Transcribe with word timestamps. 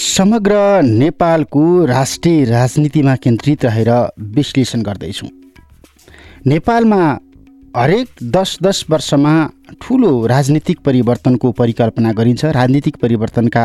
समग्र 0.00 0.52
नेपालको 0.82 1.84
राष्ट्रिय 1.84 2.44
राजनीतिमा 2.44 3.14
केन्द्रित 3.16 3.64
रहेर 3.64 3.88
विश्लेषण 4.18 4.82
गर्दैछौँ। 4.82 5.28
नेपालमा 6.46 7.00
हरेक 7.76 8.08
दस 8.22 8.56
दस 8.62 8.84
वर्षमा 8.90 9.32
ठुलो 9.80 10.26
राजनीतिक 10.26 10.78
परिवर्तनको 10.84 11.50
परिकल्पना 11.52 12.12
गरिन्छ। 12.12 12.44
राजनीतिक 12.44 12.96
परिवर्तनका 13.02 13.64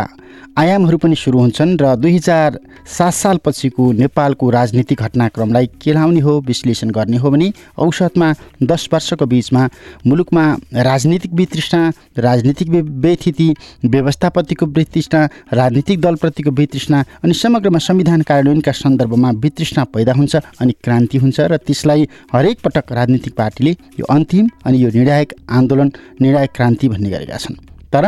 आयामहरू 0.58 0.98
पनि 0.98 1.16
सुरु 1.16 1.40
हुन्छन् 1.40 1.78
र 1.82 1.96
दुई 1.96 2.16
हजार 2.16 2.60
सात 2.88 3.14
सालपछिको 3.14 3.92
नेपालको 3.94 4.50
राजनीतिक 4.50 5.02
घटनाक्रमलाई 5.02 5.66
केलाउने 5.82 6.20
हो 6.20 6.34
विश्लेषण 6.48 6.90
गर्ने 6.98 7.18
हो 7.18 7.32
भने 7.32 7.52
औसतमा 7.78 8.34
दस 8.64 8.88
वर्षको 8.94 9.26
बिचमा 9.26 9.68
मुलुकमा 10.08 10.46
राजनीतिक 10.82 11.34
वितृष्णा 11.34 11.82
राजनीतिक 12.20 12.70
व्यथिति 13.06 13.54
व्यवस्थापतिको 13.86 14.66
वितृष्णा 14.78 15.24
राजनीतिक 15.54 16.02
दलप्रतिको 16.02 16.52
वितृष्णा 16.52 17.04
अनि 17.24 17.34
समग्रमा 17.34 17.80
संविधान 17.80 18.22
कार्यान्वयनका 18.22 18.72
सन्दर्भमा 18.74 19.32
वितृष्णा 19.44 19.84
पैदा 19.94 20.14
हुन्छ 20.14 20.36
अनि 20.36 20.74
क्रान्ति 20.84 21.18
हुन्छ 21.18 21.40
र 21.52 21.58
त्यसलाई 21.58 22.08
हरेक 22.34 22.60
पटक 22.66 22.92
राजनीतिक 22.92 23.36
पार्टीले 23.38 23.72
यो 24.00 24.06
अन्तिम 24.16 24.50
अनि 24.66 24.84
यो 24.84 24.90
निर्णायक 24.96 25.34
आन्दोलन 25.52 25.92
निर्णायक 26.22 26.52
क्रान्ति 26.56 26.90
भन्ने 26.90 27.10
गरेका 27.10 27.38
छन्। 27.38 27.56
तर 27.94 28.06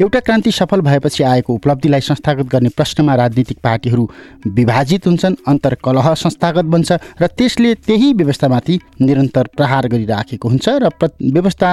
एउटा 0.00 0.20
क्रान्ति 0.20 0.50
सफल 0.50 0.80
भएपछि 0.80 1.22
आएको 1.22 1.54
उपलब्धिलाई 1.54 2.00
संस्थागत 2.00 2.46
गर्ने 2.46 2.68
प्रश्नमा 2.68 3.14
राजनीतिक 3.14 3.58
पार्टीहरू 3.64 4.08
विभाजित 4.48 5.06
हुन्छन् 5.06 5.36
अन्तर्कलह 5.48 6.12
संस्थागत 6.14 6.64
बन्छ 6.64 6.92
र 7.22 7.26
त्यसले 7.28 7.74
त्यही 7.86 8.12
व्यवस्थामाथि 8.12 8.78
निरन्तर 9.00 9.48
प्रहार 9.56 9.88
गरिराखेको 9.88 10.48
हुन्छ 10.48 10.68
र 10.82 10.88
प्र 10.90 11.10
व्यवस्था 11.22 11.70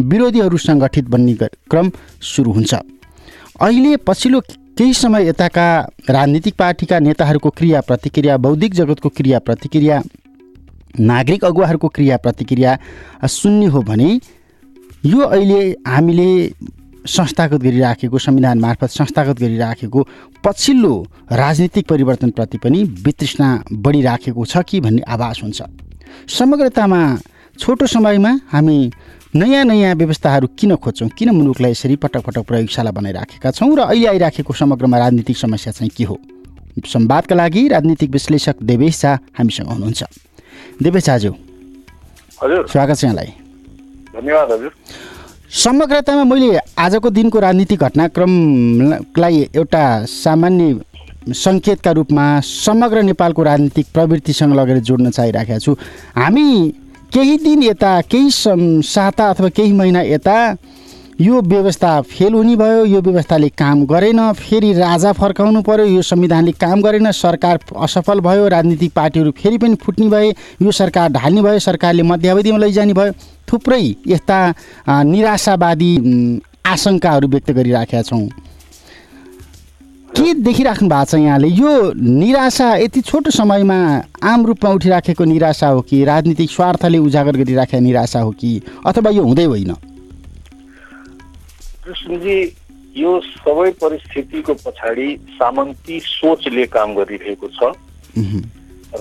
विरोधीहरू 0.00 0.58
सङ्गठित 0.58 1.08
बन्ने 1.08 1.34
क्रम 1.70 1.90
सुरु 2.24 2.52
हुन्छ। 2.52 2.74
अहिले 2.74 3.96
पछिल्लो 4.02 4.40
केही 4.74 4.92
समय 4.94 5.28
यताका 5.28 5.66
राजनीतिक 6.10 6.54
पार्टीका 6.58 6.98
नेताहरूको 6.98 7.50
क्रिया 7.50 7.80
प्रतिक्रिया 7.80 8.36
बौद्धिक 8.36 8.74
जगतको 8.74 9.08
क्रिया 9.08 9.38
प्रतिक्रिया 9.38 10.02
नागरिक 11.00 11.44
अगुवाहरूको 11.44 11.88
क्रिया 11.88 12.16
प्रतिक्रिया 12.16 12.78
सुन्ने 13.28 13.66
हो 13.66 13.82
भने 13.82 14.08
यो 15.06 15.20
अहिले 15.20 15.60
हामीले 15.86 16.28
संस्थागत 17.06 17.60
गरिराखेको 17.60 18.18
संविधान 18.18 18.58
मार्फत 18.58 18.90
संस्थागत 18.90 19.38
गरिराखेको 19.38 20.06
पछिल्लो 20.44 20.94
राजनीतिक 21.32 21.86
परिवर्तनप्रति 21.88 22.58
पनि 22.58 22.82
वितृष्णा 23.04 23.48
बढिराखेको 23.84 24.44
छ 24.44 24.62
कि 24.64 24.80
भन्ने 24.80 25.02
आभास 25.04 25.40
हुन्छ। 25.42 25.62
समग्रतामा 26.28 27.00
छोटो 27.58 27.86
समयमा 27.86 28.32
हामी 28.48 28.78
नयाँ 29.36 29.64
नयाँ 29.64 29.94
व्यवस्थाहरू 29.94 30.46
किन 30.58 30.74
खोज्छौँ 30.76 31.08
किन 31.18 31.30
मुलुकलाई 31.36 31.70
यसरी 31.70 31.96
पटक 32.00 32.24
पटक 32.24 32.48
प्रयोगशाला 32.48 32.90
बनाइराखेका 32.96 33.50
छौँ 33.50 33.76
र 33.76 33.80
अहिले 33.84 34.08
आइराखेको 34.08 34.52
समग्रमा 34.54 34.98
राजनीतिक 34.98 35.36
समस्या 35.36 35.72
चाहिँ 35.72 35.90
के 35.96 36.04
हो? 36.04 36.18
संवादका 36.80 37.34
लागि 37.34 37.68
राजनीतिक 37.68 38.10
विश्लेषक 38.10 38.62
देवेश 38.64 39.02
झा 39.02 39.18
हामीसँग 39.36 39.68
हुनुहुन्छ। 39.68 40.04
देवेश 40.82 41.04
झाज्यू 41.04 41.32
हजुर। 42.42 42.66
स्वागत 42.72 42.96
छ 42.96 43.04
यहाँलाई। 43.04 43.43
धन्यवाद 44.14 44.52
हजुर। 44.52 44.72
समग्रतामा 45.54 46.24
मैले 46.24 46.58
आजको 46.78 47.10
दिनको 47.10 47.38
राजनीतिक 47.40 47.80
घटनाक्रमलाई 47.80 49.36
एउटा 49.54 49.84
सामान्य 50.04 51.32
सङ्केतका 51.34 51.90
रूपमा 51.98 52.24
समग्र 52.44 53.02
नेपालको 53.02 53.42
राजनीतिक 53.42 53.86
प्रवृत्तिसँग 53.94 54.54
लगेर 54.54 54.78
जोड्न 54.88 55.10
चाहिरहेको 55.10 55.58
छु। 55.58 55.72
हामी 56.16 56.46
केही 57.14 57.36
दिन 57.38 57.62
यता 57.62 58.00
केही 58.10 58.30
साता 58.84 59.28
अथवा 59.30 59.48
केही 59.48 59.72
महिना 59.72 60.00
यता 60.04 60.36
यो 61.20 61.40
व्यवस्था 61.40 62.00
फेल 62.02 62.34
हुने 62.34 62.54
भयो 62.56 62.84
यो 62.84 63.00
व्यवस्थाले 63.00 63.48
काम 63.50 63.84
गरेन 63.86 64.20
फेरि 64.34 64.72
राजा 64.74 65.12
फर्काउनु 65.12 65.60
पर्यो 65.62 65.86
यो 65.86 66.02
संविधानले 66.02 66.52
काम 66.52 66.80
गरेन 66.82 67.10
सरकार 67.12 67.58
असफल 67.78 68.20
भयो 68.20 68.48
राजनीतिक 68.48 68.92
पार्टीहरू 68.94 69.30
फेरि 69.32 69.58
पनि 69.58 69.74
फुट्ने 69.84 70.08
भए 70.08 70.30
यो 70.62 70.70
सरकार 70.72 71.12
ढाल्ने 71.12 71.42
भयो 71.42 71.58
सरकारले 71.58 72.02
मध्यावधिमा 72.02 72.58
लैजाने 72.58 72.92
भयो 72.92 73.12
थुप्रै 73.46 73.82
यस्ता 74.08 74.38
निराशावादी 74.88 75.92
आशङ्काहरू 76.66 77.28
व्यक्त 77.28 77.50
गरिराखेका 77.52 78.02
छौँ। 78.02 78.28
के 80.16 80.34
देखिराख्नु 80.42 80.88
भएको 80.88 81.04
छ 81.04 81.14
यहाँले? 81.14 81.48
यो 81.48 81.92
निराशा 81.94 82.74
यति 82.76 83.00
छोटो 83.02 83.30
समयमा 83.30 83.78
आम 84.24 84.46
रूपमा 84.46 84.70
उठिराखेको 84.72 85.24
निराशा 85.24 85.68
हो 85.68 85.80
कि 85.80 86.04
राजनीतिक 86.04 86.50
स्वार्थले 86.50 86.98
उजागर 86.98 87.36
गरिराखेका 87.36 87.80
निराशा 87.80 88.20
हो 88.20 88.30
कि 88.32 88.60
अथवा 88.86 89.10
यो 89.10 89.22
हुँदै 89.22 89.44
होइन? 89.44 89.74
कृष्णजी 91.84 92.36
यो 92.96 93.10
सबै 93.20 93.70
परिस्थितिको 93.80 94.54
पछाडि 94.64 95.08
सामन्ती 95.36 95.98
सोचले 96.00 96.64
काम 96.72 96.94
गरिरहेको 96.94 97.48
छ। 97.48 97.72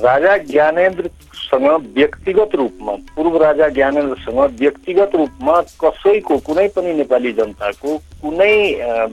राजा 0.03 0.37
ज्ञानेन्द्रसँग 0.49 1.67
व्यक्तिगत 1.95 2.55
रूपमा 2.55 2.93
पूर्व 3.15 3.37
राजा 3.43 3.67
ज्ञानेन्द्रसँग 3.77 4.39
व्यक्तिगत 4.59 5.15
रूपमा 5.15 5.59
कसैको 5.83 6.37
कुनै 6.47 6.67
पनि 6.75 6.93
नेपाली 6.93 7.31
जनताको 7.39 7.97
कुनै 8.21 8.55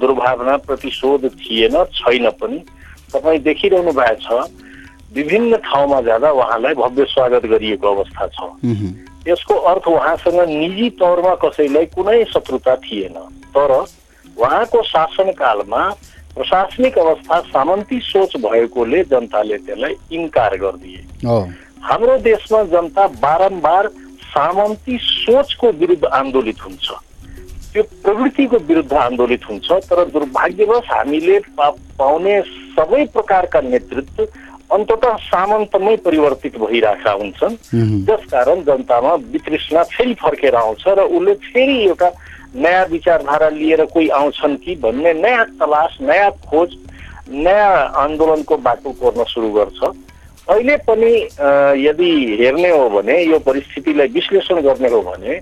दुर्भावना 0.00 0.56
प्रतिशोध 0.66 1.28
थिएन 1.36 1.76
छैन 1.94 2.30
पनि। 2.40 2.58
तपाईँ 3.12 3.38
देखिरहनु 3.44 3.92
भएको 3.92 4.20
छ 4.24 4.50
विभिन्न 5.14 5.56
ठाउँमा 5.68 6.00
जाँदा 6.08 6.30
उहाँलाई 6.30 6.74
भव्य 6.74 7.04
स्वागत 7.12 7.46
गरिएको 7.52 7.94
अवस्था 7.94 8.26
छ। 8.26 8.50
यसको 9.28 9.54
अर्थ 9.70 9.88
उहाँसँग 9.88 10.40
निजी 10.48 10.88
तौरमा 10.98 11.34
कसैलाई 11.42 11.86
कुनै 11.94 12.24
शत्रुता 12.32 12.76
थिएन। 12.76 13.16
तर 13.56 13.72
उहाँको 14.36 14.82
शासनकालमा 14.84 15.82
प्रशासनिक 16.34 16.98
अवस्था 16.98 17.40
सामन्ती 17.50 17.98
सोच 18.00 18.36
भएकोले 18.42 19.02
जनताले 19.04 19.56
त्यसलाई 19.58 19.94
इन्कार 20.12 20.56
गरिदिए। 20.56 21.00
हाम्रो 21.82 22.16
देशमा 22.22 22.62
जनता 22.72 23.06
बारम्बार 23.20 23.88
सामन्ती 24.30 24.98
सोचको 25.02 25.70
विरुद्ध 25.72 26.04
आन्दोलित 26.04 26.60
हुन्छ। 26.64 26.90
त्यो 27.72 27.82
प्रवृत्तिको 28.02 28.56
विरुद्ध 28.68 28.92
आन्दोलित 28.92 29.44
हुन्छ 29.50 29.72
तर 29.86 30.04
दुर्भाग्यवश 30.10 30.90
हामीले 30.90 31.38
पाउने 31.98 32.40
सबै 32.76 33.04
प्रकारका 33.14 33.60
नेतृत्व 33.60 34.24
अन्तत 34.72 35.04
सामन्तमै 35.20 35.96
परिवर्तित 36.04 36.56
भइरहेका 36.58 37.12
हुन्छन्। 37.12 37.56
जसकारण 38.06 38.62
जनतामा 38.64 39.14
वितृष्णा 39.32 39.82
फेरि 39.92 40.14
फर्केर 40.22 40.54
आउँछ 40.56 40.84
र 40.88 41.00
उसले 41.00 41.34
फेरि 41.44 41.76
एउटा 41.84 42.10
नयाँ 42.54 42.86
विचारधारा 42.90 43.48
लिएर 43.50 43.84
कोही 43.86 44.08
आउँछन् 44.10 44.56
कि 44.64 44.74
भन्ने 44.82 45.12
नयाँ 45.14 45.44
तलास 45.58 45.98
नयाँ 46.02 46.30
खोज 46.46 46.76
नयाँ 47.30 47.74
आन्दोलनको 48.02 48.56
बाटो 48.58 48.90
कोर्न 49.00 49.24
सुरु 49.24 49.50
गर्छ। 49.52 49.80
अहिले 50.48 50.76
पनि 50.86 51.12
यदि 51.78 52.10
हेर्ने 52.40 52.70
हो 52.70 52.88
भने 52.90 53.22
यो 53.24 53.38
परिस्थितिलाई 53.46 54.08
विश्लेषण 54.08 54.60
गर्ने 54.62 54.88
हो 54.88 55.00
भने 55.02 55.38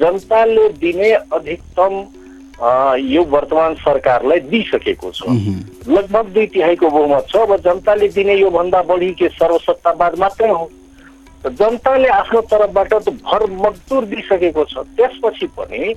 जनताले 0.00 0.68
दिने 0.80 1.10
अधिकतम 1.12 1.92
यो 2.58 3.22
वर्तमान 3.30 3.74
सरकारलाई 3.78 4.40
दिइसकेको 4.50 5.10
छ। 5.10 5.22
लगभग 5.88 6.26
दुई 6.34 6.46
तिहाईको 6.54 6.88
बहुमत 6.90 7.26
छ 7.30 7.36
अब 7.36 7.56
जनताले 7.62 8.08
दिने 8.10 8.34
योभन्दा 8.34 8.82
बढी 8.82 9.12
के 9.14 9.28
सर्वसत्तावाद 9.38 10.18
मात्रै 10.18 10.50
हो? 10.50 10.70
जनताले 11.46 12.08
आफ्नो 12.18 12.40
तर्फबाट 12.50 12.92
त 12.94 13.08
भर 13.22 13.46
मजदुर 13.62 14.04
दिइसकेको 14.04 14.64
छ। 14.64 14.82
त्यसपछि 14.98 15.46
पनि 15.54 15.94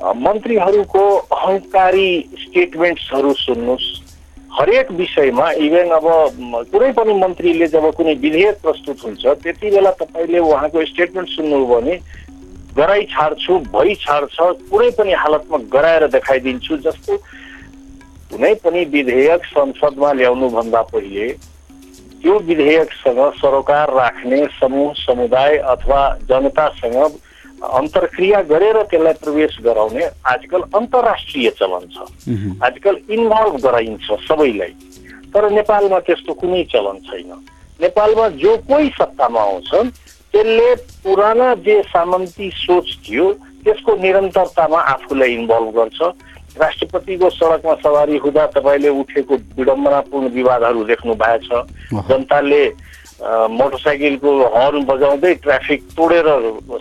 मन्त्रीहरूको 0.00 1.04
अहङ्कारी 1.36 2.10
स्टेटमेन्ट्सहरू 2.40 3.32
सुन्नुहोस्। 3.34 3.86
हरेक 4.48 4.90
विषयमा 4.90 5.50
इभेन 5.60 5.90
अब 5.92 6.06
कुनै 6.72 6.90
पनि 6.92 7.14
मन्त्रीले 7.14 7.66
जब 7.68 7.84
कुनै 7.96 8.14
विधेयक 8.24 8.56
प्रस्तुत 8.62 9.04
हुन्छ 9.04 9.26
त्यति 9.44 9.70
बेला 9.70 9.90
तपाईँले 10.00 10.38
उहाँको 10.38 10.84
स्टेटमेन्ट 10.86 11.28
सुन्नुभयो 11.28 11.66
भने 11.68 11.94
गराइ 12.78 13.04
छाड्छु 13.12 13.58
भइ 13.74 13.94
छाड्छ 14.04 14.36
कुनै 14.70 14.90
पनि 14.98 15.12
हालतमा 15.22 15.58
गराएर 15.74 16.06
देखाइदिन्छु 16.08 16.76
जस्तो 16.86 17.16
कुनै 18.30 18.54
पनि 18.64 18.84
विधेयक 18.94 19.44
संसदमा 19.52 20.12
ल्याउनुभन्दा 20.12 20.82
पहिले 20.92 21.28
त्यो 22.22 22.38
विधेयकसँग 22.48 23.20
सरोकार 23.38 23.94
राख्ने 23.94 24.44
समूह 24.60 24.92
समुदाय 24.98 25.56
अथवा 25.72 26.00
जनतासँग 26.28 26.96
अन्तर्क्रिया 27.58 28.40
गरेर 28.50 28.76
त्यसलाई 28.90 29.12
प्रवेश 29.22 29.56
गराउने 29.64 30.04
आजकल 30.32 30.62
अन्तर्राष्ट्रिय 30.78 31.50
चलन 31.60 31.86
छ। 31.94 32.06
आजकल 32.62 32.98
इन्भल्भ 33.10 33.56
गराइन्छ 33.62 34.18
सबैलाई। 34.28 34.74
तर 35.34 35.50
नेपालमा 35.50 35.98
त्यस्तो 36.06 36.32
कुनै 36.34 36.62
चलन 36.72 36.98
छैन। 37.06 37.32
नेपालमा 37.80 38.28
जो 38.42 38.56
कोही 38.68 38.88
सत्तामा 38.98 39.40
आउँछन् 39.40 39.90
त्यसले 40.38 40.74
पुराना 41.02 41.54
जे 41.66 41.82
सामन्ती 41.82 42.50
सोच 42.54 42.86
थियो 43.02 43.26
त्यसको 43.66 43.94
निरन्तरतामा 43.98 44.80
आफूलाई 44.94 45.32
इन्भल्भ 45.34 45.70
गर्छ। 45.76 45.98
राष्ट्रपतिको 46.62 47.30
सडकमा 47.30 47.74
सवारी 47.82 48.16
हुँदा 48.22 48.46
तपाईँले 48.54 48.88
उठेको 49.02 49.34
विडम्बनापूर्ण 49.58 50.28
विवादहरू 50.38 50.84
देख्नु 50.84 51.14
भएको 51.18 51.58
छ 51.90 52.06
जनताले 52.06 52.62
मोटरसाइकलको 53.50 54.30
हर्न 54.54 54.84
बजाउँदै 54.86 55.34
ट्राफिक 55.42 55.82
तोडेर 55.98 56.26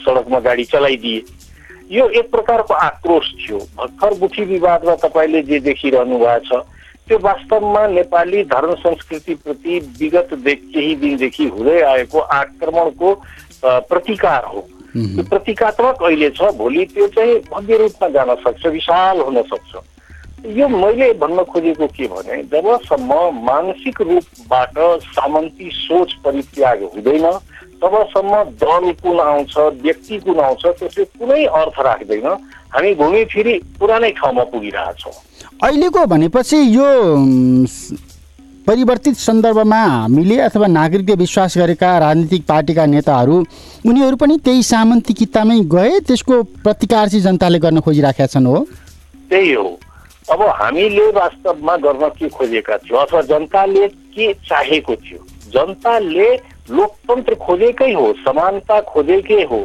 सडकमा 0.05 0.39
गाडी 0.45 0.63
चलाइदिए। 0.69 1.21
यो 1.97 2.09
एक 2.13 2.31
प्रकारको 2.31 2.73
आक्रोश 2.73 3.33
थियो। 3.41 3.57
भर्खर 3.77 4.17
गुठी 4.19 4.43
विवादमा 4.53 4.95
तपाईँले 5.01 5.41
जे 5.49 5.59
देखिरहनु 5.65 6.17
भएको 6.19 6.45
छ 6.45 6.65
त्यो 7.07 7.17
वास्तवमा 7.23 7.85
नेपाली 7.87 8.43
धर्म 8.51 8.73
संस्कृतिप्रति 8.75 9.79
विगत 9.99 10.29
केही 10.45 10.95
दिनदेखि 11.01 11.45
हुँदै 11.47 11.79
आएको 11.81 12.19
आक्रमणको 12.19 13.13
प्रतिकार 13.63 14.45
हो। 14.45 14.61
त्यो 14.95 15.23
प्रतीकात्मक 15.29 16.03
अहिले 16.03 16.29
छ 16.29 16.51
भोलि 16.57 16.85
त्यो 16.93 17.07
चाहिँ 17.15 17.35
भव्य 17.51 17.77
रूपमा 17.77 18.07
जान 18.09 18.35
सक्छ 18.43 18.65
विशाल 18.67 19.19
हुन 19.19 19.41
सक्छ। 19.43 19.75
यो 20.57 20.67
मैले 20.67 21.11
भन्न 21.21 21.43
खोजेको 21.43 21.87
के 21.87 22.07
भने 22.07 22.41
जबसम्म 22.51 23.13
मानसिक 23.45 24.01
रूपबाट 24.01 24.77
सामन्ती 25.05 25.69
सोच 25.73 26.13
परित्याग 26.25 26.83
हुँदैन 26.93 27.25
तबसम्म 27.81 28.43
दल 28.61 28.91
कुन 29.01 29.19
आउँछ 29.19 29.57
व्यक्ति 29.81 30.17
कुन 30.19 30.39
आउँछ 30.39 30.65
त्यसले 30.65 31.03
कुनै 31.05 31.43
अर्थ 31.45 31.79
राख्दैन। 31.79 32.27
हामी 32.73 32.93
घुमिफिरी 32.95 33.53
पुरानै 33.79 34.11
ठाउँमा 34.11 34.43
पुगिरहेछौँ। 34.53 35.13
अहिलेको 35.63 36.05
भनेपछि 36.05 36.57
यो 36.75 36.87
परिवर्तित 38.67 39.15
सन्दर्भमा 39.15 39.81
हामीले 39.81 40.37
अथवा 40.41 40.67
नागरिकले 40.67 41.15
विश्वास 41.15 41.57
गरेका 41.57 41.97
राजनीतिक 41.97 42.45
पार्टीका 42.47 42.85
नेताहरू 42.85 43.35
उनीहरू 43.87 44.15
पनि 44.15 44.37
त्यही 44.43 44.63
सामन्ती 44.63 45.13
कितामै 45.13 45.59
गए 45.71 45.99
त्यसको 46.07 46.41
प्रतिकार 46.65 47.07
चाहिँ 47.07 47.23
जनताले 47.23 47.59
गर्न 47.59 47.79
खोजिराखेका 47.79 48.27
छन् 48.27 48.47
हो। 48.47 48.59
त्यही 49.29 49.53
हो। 49.53 49.69
अब 50.31 50.41
हामीले 50.59 51.07
वास्तवमा 51.11 51.75
गर्न 51.77 52.07
के 52.19 52.29
खोजेका 52.29 52.77
थियौँ? 52.77 53.01
अथवा 53.01 53.21
जनताले 53.31 53.87
के 53.87 54.33
चाहेको 54.49 54.95
थियो? 54.95 55.19
जनताले 55.47 56.29
लोकतन्त्र 56.69 57.35
खोजेकै 57.47 57.91
हो 57.93 58.13
समानता 58.27 58.81
खोजेकै 58.91 59.41
हो 59.43 59.63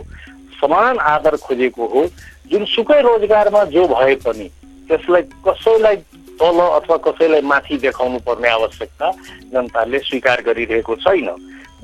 समान 0.62 0.98
आदर 1.10 1.36
खोजेको 1.42 1.86
हो। 1.86 2.06
जुनसुकै 2.50 3.00
रोजगारमा 3.02 3.64
जो 3.74 3.86
भए 3.88 4.14
पनि 4.22 4.48
त्यसलाई 4.88 5.22
कसैलाई 5.46 5.96
तल 6.40 6.58
अथवा 6.60 6.96
कसैलाई 7.06 7.40
माथि 7.42 7.76
देखाउनु 7.78 8.18
पर्ने 8.26 8.48
आवश्यकता 8.48 9.10
जनताले 9.52 9.98
स्वीकार 9.98 10.42
गरिरहेको 10.42 10.94
छैन। 10.96 11.28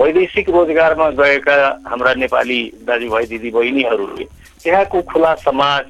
वैदेशिक 0.00 0.48
रोजगारमा 0.50 1.08
गएका 1.18 1.56
हाम्रा 1.86 2.12
नेपाली 2.14 2.60
दाजुभाइ 2.86 3.26
दिदी 3.26 3.50
बहिनीहरूले 3.50 4.24
त्यहाँको 4.62 5.02
खुला 5.10 5.34
समाज 5.42 5.84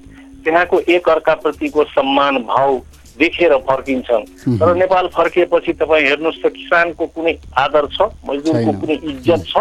त्यहाँको 0.45 0.81
एक 0.89 1.09
अर्काप्रतिको 1.09 1.85
सम्मान 1.85 2.37
भाव 2.49 2.71
देखेर 3.19 3.57
फर्किन्छन्। 3.69 4.25
तर 4.59 4.75
नेपाल 4.77 5.07
फर्किएपछि 5.13 5.73
तपाईँ 5.73 6.07
हेर्नुहोस् 6.09 6.43
त 6.43 6.53
किसानको 6.57 7.07
कुनै 7.13 7.35
आदर 7.59 7.87
छ 7.93 8.09
मजदुरको 8.29 8.73
कुनै 8.81 8.97
इज्जत 9.11 9.43
छ? 9.45 9.55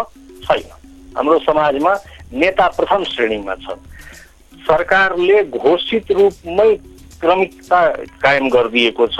छैन। 0.46 0.68
हाम्रो 1.16 1.38
समाजमा 1.44 1.92
नेता 2.32 2.66
प्रथम 2.78 3.04
श्रेणीमा 3.04 3.54
छन्। 3.64 3.80
सरकारले 4.62 5.42
घोषित 5.44 6.12
रूपमै 6.12 6.70
क्रमिकता 7.20 7.80
कायम 8.22 8.48
गरिदिएको 8.48 9.06
छ 9.06 9.18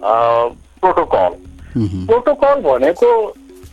प्रोटोकल। 0.00 1.32
प्रोटोकल 2.06 2.60
भनेको 2.62 3.08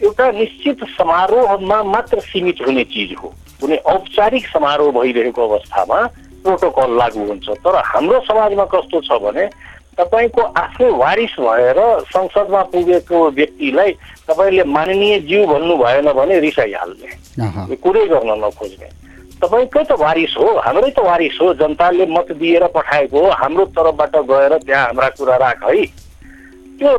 एउटा 0.04 0.32
निश्चित 0.32 0.84
समारोहमा 0.98 1.78
मात्र 1.84 2.20
सीमित 2.22 2.58
हुने 2.68 2.84
चिज 2.94 3.16
हो। 3.22 3.34
कुनै 3.62 3.78
औपचारिक 3.94 4.46
समारोह 4.48 4.92
भइरहेको 5.00 5.48
अवस्थामा 5.48 6.00
प्रोटोकल 6.44 6.90
लागू 6.98 7.24
हुन्छ। 7.28 7.48
तर 7.66 7.76
हाम्रो 7.86 8.20
समाजमा 8.28 8.66
कस्तो 8.74 9.02
छ 9.02 9.12
भने 9.24 9.46
तपाईँको 9.98 10.42
आफ्नै 10.62 10.90
वारिस 10.94 11.34
भएर 11.40 11.80
संसदमा 12.14 12.62
पुगेको 12.70 13.18
व्यक्तिलाई 13.32 13.92
तपाईँले 14.30 14.64
माननीय 14.70 15.20
जीव 15.26 15.46
भन्नु 15.48 15.78
भएन 15.78 16.12
भने 16.14 16.40
रिसाइहाल्ने। 16.40 17.10
कुरै 17.76 18.06
गर्न 18.08 18.32
नखोज्ने। 18.44 18.90
तपाईँकै 19.38 19.84
त 19.84 19.92
वारिस 20.00 20.34
हो 20.38 20.48
हाम्रै 20.66 20.90
त 20.92 21.00
वारिस 21.06 21.38
हो 21.42 21.54
जनताले 21.60 22.06
मत 22.10 22.32
दिएर 22.40 22.64
पठाएको 22.76 23.18
हो 23.22 23.30
हाम्रो 23.42 23.66
तर्फबाट 23.78 24.16
गएर 24.30 24.58
त्यहाँ 24.66 24.86
हाम्रा 24.86 25.10
कुरा 25.18 25.36
राख 25.38 25.64
है। 25.64 25.86
त्यो 26.80 26.92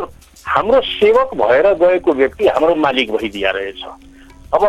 हाम्रो 0.47 0.81
सेवक 0.83 1.35
भएर 1.35 1.67
गएको 1.83 2.13
व्यक्ति 2.13 2.47
हाम्रो 2.49 2.75
मालिक 2.85 3.11
भइदिया 3.13 3.51
रहेछ। 3.51 3.83
अब 4.55 4.63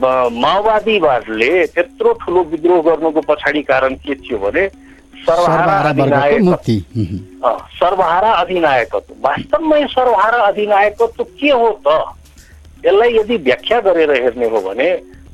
माओवादीहरूले 0.00 1.50
त्यत्रो 1.74 2.12
ठुलो 2.22 2.42
विद्रोह 2.50 2.82
गर्नुको 2.82 3.20
पछाडि 3.28 3.62
कारण 3.66 3.94
के 4.06 4.14
थियो 4.14 4.38
भने 4.38 4.66
सर्वहारा 5.26 5.88
अधिनायकत्व 5.90 6.62
सर्वहारा 7.76 8.30
अधिनायकत्व। 8.32 9.14
वास्तवमा 9.20 9.76
सर्वहारा 9.92 10.38
अधिनायकत्व 10.42 11.24
के 11.24 11.50
हो 11.50 11.68
त? 11.86 11.88
यसलाई 12.86 13.10
यदि 13.14 13.36
व्याख्या 13.44 13.80
गरेर 13.82 14.10
हेर्ने 14.22 14.48
हो 14.48 14.60
भने 14.62 14.88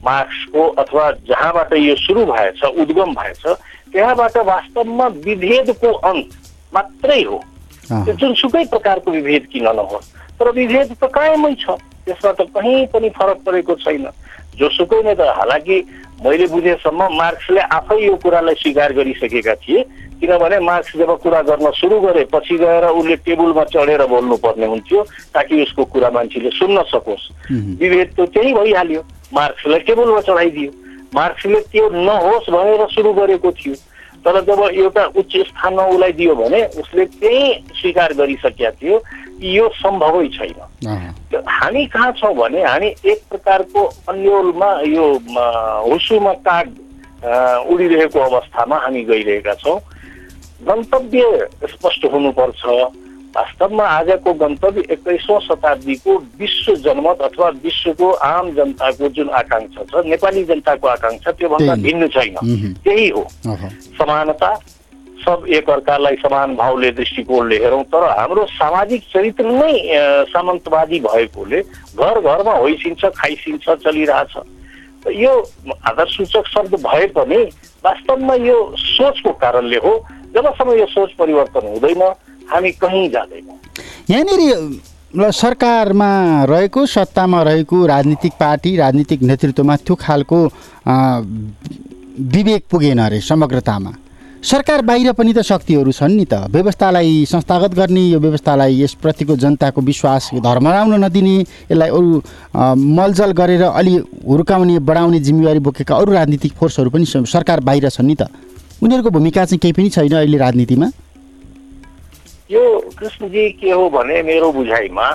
मार्क्सको 0.06 0.62
अथवा 0.82 1.11
जहाँबाट 1.29 1.73
यो 1.73 1.94
सुरु 1.97 2.25
भएछ 2.26 2.62
उद्गम 2.64 3.14
भएछ 3.14 3.43
त्यहाँबाट 3.93 4.37
वास्तवमा 4.47 5.06
विभेदको 5.26 5.93
अन्त 6.11 6.31
मात्रै 6.75 7.23
हो। 7.23 7.38
त्यो 7.87 8.12
जुनसुकै 8.14 8.64
प्रकारको 8.70 9.11
विभेद 9.11 9.47
किन 9.53 9.69
नहोस्। 9.70 10.11
तर 10.38 10.50
विभेद 10.53 10.88
त 11.03 11.05
कायमै 11.14 11.55
छ। 11.55 11.79
त्यसमा 12.06 12.32
त 12.32 12.41
कहीँ 12.55 12.87
पनि 12.93 13.08
फरक 13.19 13.38
परेको 13.47 13.75
छैन। 13.82 14.06
जोसुकै 14.58 15.03
नै 15.03 15.14
त 15.14 15.20
हालाकि 15.38 15.76
मैले 16.25 16.47
बुझेसम्म 16.49 17.00
मार्क्सले 17.12 17.61
आफै 17.79 17.99
यो 18.05 18.14
कुरालाई 18.25 18.55
स्वीकार 18.56 18.93
गरिसकेका 18.99 19.55
थिए 19.62 19.82
किनभने 20.17 20.58
मार्क्स 20.64 20.97
जब 20.97 21.11
कुरा 21.20 21.41
गर्न 21.44 21.70
सुरु 21.76 22.00
गरे 22.00 22.25
पछि 22.32 22.56
गएर 22.56 22.85
उसले 22.88 23.17
टेबलमा 23.20 23.64
चढेर 23.69 24.03
बोल्नु 24.08 24.37
पर्ने 24.41 24.67
हुन्थ्यो 24.67 25.03
ताकि 25.35 25.62
उसको 25.62 25.85
कुरा 25.93 26.11
मान्छेले 26.11 26.50
सुन्न 26.56 26.82
सकोस्। 26.88 27.25
विभेद 27.53 28.08
त 28.17 28.29
त्यही 28.32 28.53
भइहाल्यो। 28.55 29.03
मार्क्सलाई 29.34 29.81
टेबलमा 29.87 30.20
चढाइदियो? 30.20 30.70
मार्क्सले 31.14 31.61
त्यो 31.73 31.88
नहोस् 31.90 32.50
भनेर 32.50 32.87
सुरु 32.94 33.12
गरेको 33.12 33.50
थियो। 33.52 33.75
तर 34.25 34.40
जब 34.43 34.61
एउटा 34.75 35.05
उच्च 35.17 35.32
स्थानमा 35.49 35.82
उसलाई 35.87 36.12
दियो 36.12 36.34
भने 36.34 36.61
उसले 36.82 37.05
त्यही 37.20 37.44
स्वीकार 37.78 38.12
गरिसकेका 38.19 38.70
थियो 38.82 38.96
यो 39.43 39.69
सम्भवै 39.78 40.28
छैन। 40.34 40.58
हामी 41.46 41.86
कहाँ 41.86 42.12
छौँ 42.19 42.34
भने 42.34 42.62
हामी 42.65 42.89
एक 43.06 43.20
प्रकारको 43.31 43.81
अन्यलमा 44.08 44.70
यो 44.86 45.06
हुसुमा 45.86 46.32
काग 46.43 46.67
उडिरहेको 47.70 48.19
अवस्थामा 48.20 48.77
हामी 48.84 49.03
गइरहेका 49.05 49.55
छौँ। 49.62 49.79
गन्तव्य 50.67 51.48
स्पष्ट 51.70 52.05
हुनुपर्छ। 52.12 52.62
वास्तवमा 53.36 53.84
आजको 53.84 54.32
गन्तव्य 54.40 54.82
एक्काइसौँ 54.90 55.40
शताब्दीको 55.46 56.12
विश्व 56.40 56.74
जनमत 56.84 57.20
अथवा 57.22 57.48
विश्वको 57.64 58.10
आम 58.24 58.50
जनताको 58.56 59.08
जुन 59.16 59.28
आकाङ्क्षा 59.40 59.82
छ 59.90 60.05
नेपाली 60.06 60.44
जनताको 60.50 60.86
आकाङ्क्षा 60.88 61.31
त्योभन्दा 61.36 61.74
भिन्न 61.84 62.08
छैन। 62.16 62.36
त्यही 62.84 63.08
हो। 63.08 63.24
समानता 64.00 64.50
सब 65.26 65.44
एकअर्कालाई 65.48 66.16
समान 66.16 66.55
भावले 66.56 66.90
दृष्टिकोणले 66.96 67.56
हेरौँ 67.60 67.82
तर 67.93 68.05
हाम्रो 68.19 68.44
सामाजिक 68.56 69.02
चरित्र 69.12 69.44
नै 69.44 69.72
सामन्तवादी 70.32 71.00
भएकोले 71.06 71.60
घर 71.60 72.20
घरमा 72.20 72.55
होइसिन्छ 72.56 73.05
खाइसिन्छ 73.16 73.64
चलिरहेछ। 73.84 74.36
यो 75.06 75.32
आदर्शसूचक 75.90 76.46
शब्द 76.48 76.74
भए 76.86 77.06
पनि 77.16 77.43
वास्तवमा 77.84 78.34
यो 78.48 78.58
सोचको 78.78 79.31
कारणले 79.43 79.76
हो। 79.84 79.93
जबसम्म 80.34 80.72
यो 80.78 80.86
सोच 80.86 81.10
परिवर्तन 81.19 81.66
हुँदैन 81.66 82.02
हामी 82.53 82.70
कहीँ 82.72 83.08
जाँदैनौँ। 83.10 83.58
यहाँनिर 84.10 85.31
सरकारमा 85.32 86.10
रहेको 86.44 86.86
सत्तामा 86.86 87.43
रहेको 87.43 87.86
राजनीतिक 87.86 88.32
पार्टी 88.41 88.76
राजनीतिक 88.76 89.22
नेतृत्वमा 89.22 89.76
त्यो 89.76 89.94
खालको 89.94 90.38
विवेक 92.34 92.65
पुगेन 92.70 92.98
अरे 92.98 93.20
समग्रतामा। 93.20 93.93
सरकार 94.43 94.82
बाहिर 94.82 95.12
पनि 95.12 95.32
त 95.32 95.43
शक्तिहरू 95.43 95.93
छन् 95.93 96.17
नि 96.17 96.24
त। 96.24 96.34
व्यवस्थालाई 96.53 97.24
संस्थागत 97.26 97.74
गर्ने 97.74 98.00
यो 98.00 98.19
व्यवस्थालाई 98.20 98.82
यसप्रतिको 98.82 99.36
जनताको 99.36 99.81
विश्वास 99.81 100.31
धर्मराउन 100.38 101.05
नदिने 101.05 101.36
यसलाई 101.72 101.88
अरू 101.91 102.22
मलजल 102.94 103.32
गरेर 103.32 103.62
अलि 103.65 103.94
हुर्काउने 104.29 104.79
बढाउने 104.79 105.20
जिम्मेवारी 105.20 105.58
बोकेका 105.67 105.94
अरू 105.96 106.12
राजनीतिक 106.12 106.53
फोर्सहरू 106.53 106.91
पनि 106.91 107.06
सरकार 107.26 107.60
बाहिर 107.60 107.88
छन् 107.88 108.06
नि 108.06 108.15
त। 108.15 108.29
उनीहरूको 108.82 109.10
भूमिका 109.10 109.44
चाहिँ 109.44 109.58
केही 109.58 109.72
पनि 109.72 109.88
छैन 109.91 110.15
अहिले 110.15 110.38
राजनीतिमा। 110.38 110.88
यो 112.50 112.62
कृष्णजी 112.98 113.48
के 113.60 113.70
हो 113.70 113.88
भने 113.91 114.22
मेरो 114.22 114.50
बुझाइमा 114.53 115.10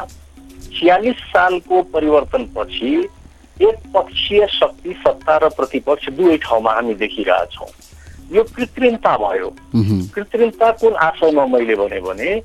छ्यालिस 0.73 1.19
सालको 1.31 1.81
परिवर्तनपछि 1.93 2.93
एक 3.57 3.77
पक्षीय 3.93 4.45
शक्ति 4.51 4.93
सत्ता 5.00 5.38
र 5.38 5.50
प्रतिपक्ष 5.55 6.09
दुवै 6.17 6.38
ठाउँमा 6.43 6.71
हामी 6.73 6.93
देखिरहेछौँ। 6.93 7.67
यो 8.33 8.43
कृत्रिमता 8.55 9.15
भयो। 9.17 9.50
कृत्रिमता 10.15 10.71
कुन 10.81 10.93
आशयमा 11.07 11.45
मैले 11.45 11.75
भने 11.75 12.00
भने 12.01 12.35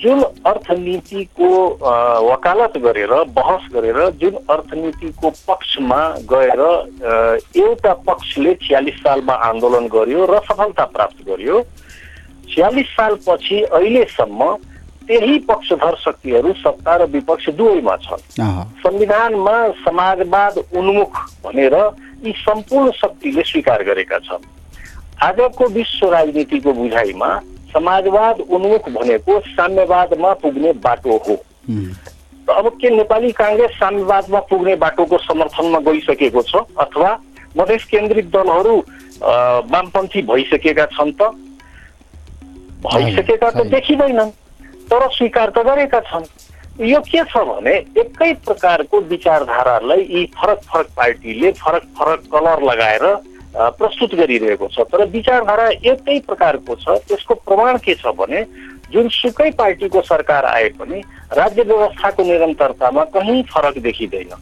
जुन 0.00 0.22
अर्थनीतिको 0.46 1.48
वकालत 2.30 2.76
गरेर 2.84 3.12
बहस 3.36 3.68
गरेर 3.72 3.98
जुन 4.20 4.34
अर्थनीतिको 4.50 5.30
पक्षमा 5.48 6.00
गएर 6.32 6.62
एउटा 7.64 7.92
पक्षले 8.08 8.54
छ्यालिस 8.62 8.96
सालमा 9.02 9.34
आन्दोलन 9.48 9.86
गर्यो 9.92 10.24
र 10.30 10.40
सफलता 10.48 10.84
प्राप्त 10.96 11.26
गर्यो 11.28 11.60
छ्यालिस 12.50 12.86
सालपछि 12.96 13.60
अहिलेसम्म 13.62 14.54
त्यही 15.08 15.38
पक्षधर 15.48 15.94
शक्तिहरू 15.98 16.52
सत्ता 16.54 16.96
र 16.96 17.04
विपक्ष 17.10 17.48
दुवैमा 17.58 17.96
छन्। 17.96 18.22
संविधानमा 18.82 19.56
समाजवाद 19.84 20.58
उन्मुख 20.58 21.12
भनेर 21.44 21.74
यी 22.24 22.32
सम्पूर्ण 22.38 22.90
शक्तिले 22.94 23.42
स्वीकार 23.42 23.82
गरेका 23.84 24.18
छन्। 24.18 24.44
आजको 25.22 25.66
विश्व 25.68 26.08
राजनीतिको 26.10 26.72
बुझाइमा 26.72 27.30
समाजवाद 27.72 28.40
उन्मुख 28.50 28.88
भनेको 28.90 29.40
साम्यवादमा 29.48 30.32
पुग्ने 30.42 30.72
बाटो 30.84 31.16
हो। 31.26 31.34
अब 32.50 32.68
के 32.80 32.90
नेपाली 32.90 33.30
काङ्ग्रेस 33.32 33.70
साम्यवादमा 33.80 34.40
पुग्ने 34.50 34.74
बाटोको 34.76 35.18
समर्थनमा 35.18 35.78
गइसकेको 35.90 36.42
छ 36.42 36.64
अथवा 36.78 37.10
मधेस 37.56 37.84
केन्द्रित 37.90 38.26
दलहरू 38.30 38.76
वामपन्थी 39.70 40.22
भइसकेका 40.22 40.86
छन् 40.94 41.12
त? 41.12 41.34
भइसकेका 42.82 43.50
त 43.50 43.66
देखिँदैनन् 43.68 44.30
तर 44.88 45.08
स्वीकार 45.10 45.50
त 45.50 45.64
गरेका 45.64 46.00
छन् 46.02 46.24
यो 46.82 47.00
के 47.02 47.24
छ 47.24 47.44
भने 47.44 47.74
एकै 47.94 48.32
प्रकारको 48.40 49.00
विचारधारालाई 49.06 50.06
यी 50.10 50.24
फरक 50.32 50.60
फरक 50.64 50.86
पार्टीले 50.96 51.50
फरक 51.54 51.84
फरक 51.98 52.22
कलर 52.32 52.62
लगाएर 52.64 53.04
प्रस्तुत 53.76 54.14
गरिरहेको 54.14 54.68
छ 54.68 54.86
तर 54.88 55.04
विचारधारा 55.10 55.68
एकै 55.86 56.18
प्रकारको 56.26 56.76
छ 56.76 56.96
त्यसको 57.04 57.34
प्रमाण 57.42 57.78
के 57.84 57.94
छ 57.96 58.14
भने 58.16 58.42
जुनसुकै 58.92 59.50
पार्टीको 59.56 60.00
सरकार 60.04 60.44
आए 60.46 60.68
पनि 60.78 61.02
राज्य 61.34 61.62
व्यवस्थाको 61.64 62.24
निरन्तरतामा 62.24 63.04
कहीँ 63.12 63.42
फरक 63.50 63.78
देखिँदैन 63.82 64.32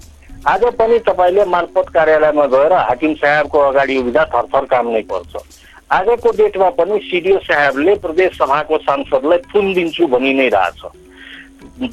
आज 0.49 0.65
पनि 0.77 0.99
तपाईँले 1.05 1.45
मालपत 1.53 1.89
कार्यालयमा 1.95 2.47
गएर 2.49 2.73
हाकिम 2.83 3.15
साहेबको 3.17 3.59
अगाडि 3.69 3.97
उभिँदा 3.99 4.25
थरथर 4.35 4.65
काम 4.71 4.91
नै 4.91 5.03
पर्छ 5.11 5.43
आजको 5.91 6.31
डेटमा 6.37 6.69
पनि 6.79 6.99
सिडिओ 7.01 7.39
साहेबले 7.41 7.95
प्रदेश 8.05 8.37
सभाको 8.39 8.79
सांसदलाई 8.79 9.39
फुन 9.53 9.73
दिन्छु 9.75 10.07
भनि 10.07 10.33
नै 10.35 10.49
रहेछ 10.55 10.81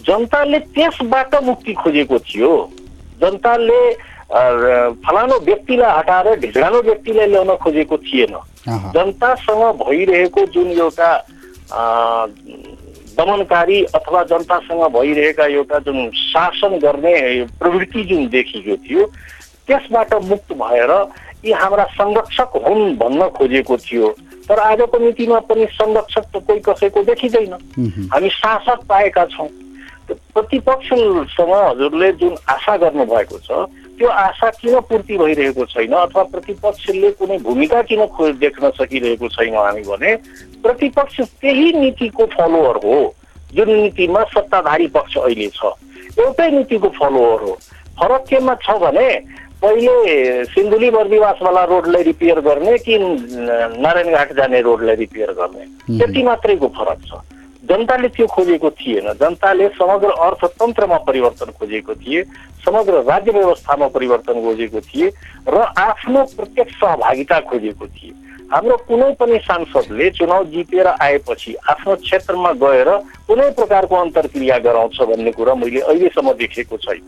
जनताले 0.08 0.60
त्यसबाट 0.76 1.36
मुक्ति 1.44 1.74
खोजेको 1.74 2.18
थियो। 2.20 2.52
जनताले 3.22 3.80
फलानु 5.06 5.36
व्यक्तिलाई 5.46 5.98
हटाएर 5.98 6.40
ढिलानो 6.42 6.82
व्यक्तिलाई 6.82 7.28
ल्याउन 7.28 7.56
खोजेको 7.64 7.98
थिएन। 7.98 8.36
जनतासँग 8.68 9.64
भइरहेको 9.80 10.46
जुन 10.54 10.72
एउटा 10.72 11.10
दमनकारी 13.18 13.84
अथवा 13.96 14.24
जनतासँग 14.32 14.82
भइरहेका 14.98 15.46
एउटा 15.56 15.80
जुन 15.86 16.10
शासन 16.12 16.78
गर्ने 16.84 17.14
प्रवृत्ति 17.60 18.04
जुन 18.10 18.28
देखिएको 18.28 18.76
थियो 18.84 19.06
त्यसबाट 19.68 20.14
मुक्त 20.26 20.54
भएर 20.54 20.92
यी 21.46 21.52
हाम्रा 21.54 21.84
संरक्षक 21.94 22.52
हुन् 22.66 22.96
भन्न 22.98 23.30
खोजेको 23.38 23.78
थियो। 23.78 24.08
तर 24.50 24.60
आजको 24.60 24.98
नीतिमा 25.00 25.40
पनि 25.46 25.66
संरक्षक 25.72 26.26
त 26.34 26.42
कोही 26.42 26.60
कसैको 26.66 27.04
देखिँदैन। 27.04 27.54
हामी 28.14 28.30
शासक 28.32 28.80
पाएका 28.90 29.26
छौँ। 29.34 29.50
प्रतिपक्षसँग 30.06 31.52
हजुरले 31.52 32.12
जुन 32.22 32.36
आशा 32.50 32.76
गर्नुभएको 32.78 33.38
छ 33.42 33.66
त्यो 33.98 34.10
आशा 34.10 34.50
किन 34.62 34.80
पूर्ति 34.90 35.18
भइरहेको 35.18 35.66
छैन 35.66 35.94
अथवा 35.96 36.24
प्रतिपक्षले 36.30 37.10
कुनै 37.18 37.38
भूमिका 37.42 37.82
किन 37.90 38.06
देख्न 38.38 38.70
सकिरहेको 38.78 39.28
छैन 39.34 39.56
हामी 39.56 39.82
भने 39.82 40.16
प्रतिपक्ष 40.62 41.22
त्यही 41.42 41.72
नीतिको 41.74 42.26
फलोवर 42.36 42.78
हो 42.86 42.98
जुन 43.56 43.70
नीतिमा 43.72 44.24
सत्ताधारी 44.30 44.88
पक्ष 44.94 45.18
अहिले 45.18 45.48
छ। 45.50 45.74
एउटै 46.20 46.50
नीतिको 46.52 46.90
फलोवर 47.00 47.42
हो। 47.42 47.54
फरक 47.98 48.24
केमा 48.30 48.56
छ 48.62 48.78
भने 48.84 49.08
पहिले 49.66 50.46
सिन्धुली 50.46 50.90
बर्दिवासवाला 50.94 51.64
रोडलाई 51.66 52.04
रिपेयर 52.04 52.40
गर्ने 52.46 52.78
कि 52.78 52.98
नारायणघाट 53.02 54.34
जाने 54.38 54.62
रोडलाई 54.62 54.96
रिपेयर 54.96 55.32
गर्ने? 55.34 55.66
त्यति 55.98 56.24
मात्रैको 56.24 56.68
फरक 56.78 57.00
छ। 57.06 57.18
जनताले 57.66 58.08
त्यो 58.14 58.26
खोजेको 58.30 58.70
थिएन। 58.70 59.08
जनताले 59.18 59.68
समग्र 59.74 60.10
अर्थतन्त्रमा 60.22 60.98
परिवर्तन 61.10 61.50
खोजेको 61.58 61.94
थिए 61.98 62.22
समग्र 62.66 63.02
राज्य 63.10 63.32
व्यवस्थामा 63.32 63.88
परिवर्तन 63.90 64.42
खोजेको 64.46 64.80
थिए 64.86 65.08
र 65.50 65.58
आफ्नो 65.58 66.24
प्रत्यक्ष 66.38 66.74
सहभागिता 66.76 67.40
खोजेको 67.50 67.86
थिए। 67.88 68.14
हाम्रो 68.54 68.76
कुनै 68.88 69.12
पनि 69.20 69.38
सांसदले 69.42 70.10
चुनाव 70.18 70.44
जितेर 70.54 70.88
आएपछि 70.88 71.54
आफ्नो 71.70 71.96
क्षेत्रमा 72.04 72.52
गएर 72.62 72.90
कुनै 73.28 73.50
प्रकारको 73.58 73.96
अन्तर्क्रिया 73.96 74.58
गराउँछ 74.66 75.02
भन्ने 75.02 75.32
कुरा 75.32 75.56
मैले 75.56 75.80
अहिलेसम्म 75.82 76.34
देखेको 76.42 76.78
छैन। 76.78 77.06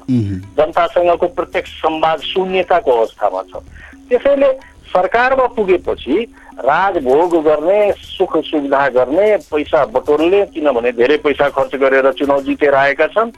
जनतासँगको 0.58 1.28
प्रत्यक्ष 1.38 1.72
संवाद 1.82 2.20
शून्यताको 2.32 2.92
अवस्थामा 2.92 3.42
छ। 3.50 3.62
त्यसैले 4.10 4.52
सरकारमा 4.88 5.46
पुगेपछि 5.54 6.18
राजभोग 6.66 7.36
गर्ने 7.46 7.80
सुख 7.94 8.38
सुविधा 8.46 8.88
गर्ने 8.98 9.28
पैसा 9.46 9.86
बटोल्ने 9.94 10.46
किनभने 10.54 10.92
धेरै 10.98 11.18
पैसा 11.22 11.50
खर्च 11.54 11.76
गरेर 11.76 12.12
चुनाव 12.18 12.42
जितेर 12.44 12.76
आएका 12.76 13.08
छन्। 13.14 13.32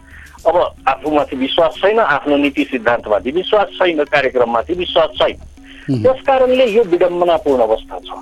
अब 0.48 0.56
आफूमाथि 0.88 1.36
विश्वास 1.36 1.76
छैन 1.82 2.00
आफ्नो 2.00 2.38
नीति 2.38 2.64
सिद्धान्तमाथि 2.72 3.32
विश्वास 3.32 3.68
छैन 3.76 4.04
कार्यक्रममाथि 4.08 4.74
विश्वास 4.74 5.10
छैन। 5.20 5.38
त्यस 5.88 6.22
कारणले 6.28 6.70
यो 6.72 6.84
विडम्बनापूर्ण 6.88 7.62
अवस्था 7.62 7.98
छ 8.06 8.18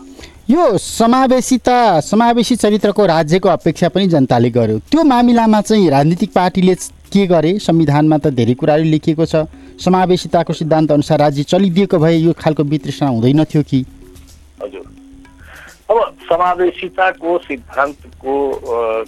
यो 0.49 0.65
समावेशिता 0.77 1.77
समावेशी 2.01 2.55
चरित्रको 2.55 3.05
राज्यको 3.07 3.49
अपेक्षा 3.49 3.87
पनि 3.89 4.07
जनताले 4.07 4.49
गर्यो 4.49 4.77
त्यो 4.91 5.03
मामिलामा 5.03 5.61
चाहिँ 5.61 5.89
राजनीतिक 5.89 6.31
पार्टीले 6.35 6.75
के 7.13 7.25
गरे 7.27 7.57
संविधानमा 7.59 8.17
त 8.17 8.27
धेरै 8.35 8.53
कुराहरू 8.61 8.83
लेखिएको 8.85 9.25
छ 9.25 9.43
समावेशिताको 9.79 10.53
सिद्धान्त 10.53 10.91
अनुसार 10.91 11.19
राज्य 11.19 11.43
चलिदिएको 11.51 11.97
भए 11.99 12.15
यो 12.17 12.33
खालको 12.39 12.63
वितृष्णा 12.65 13.09
हुँदैन 13.09 13.43
थियो 13.43 13.63
कि 13.63 13.83
हजुर 14.63 14.85
अब 15.89 16.15
समावेशिताको 16.29 17.37
सिद्धान्तको 17.39 18.35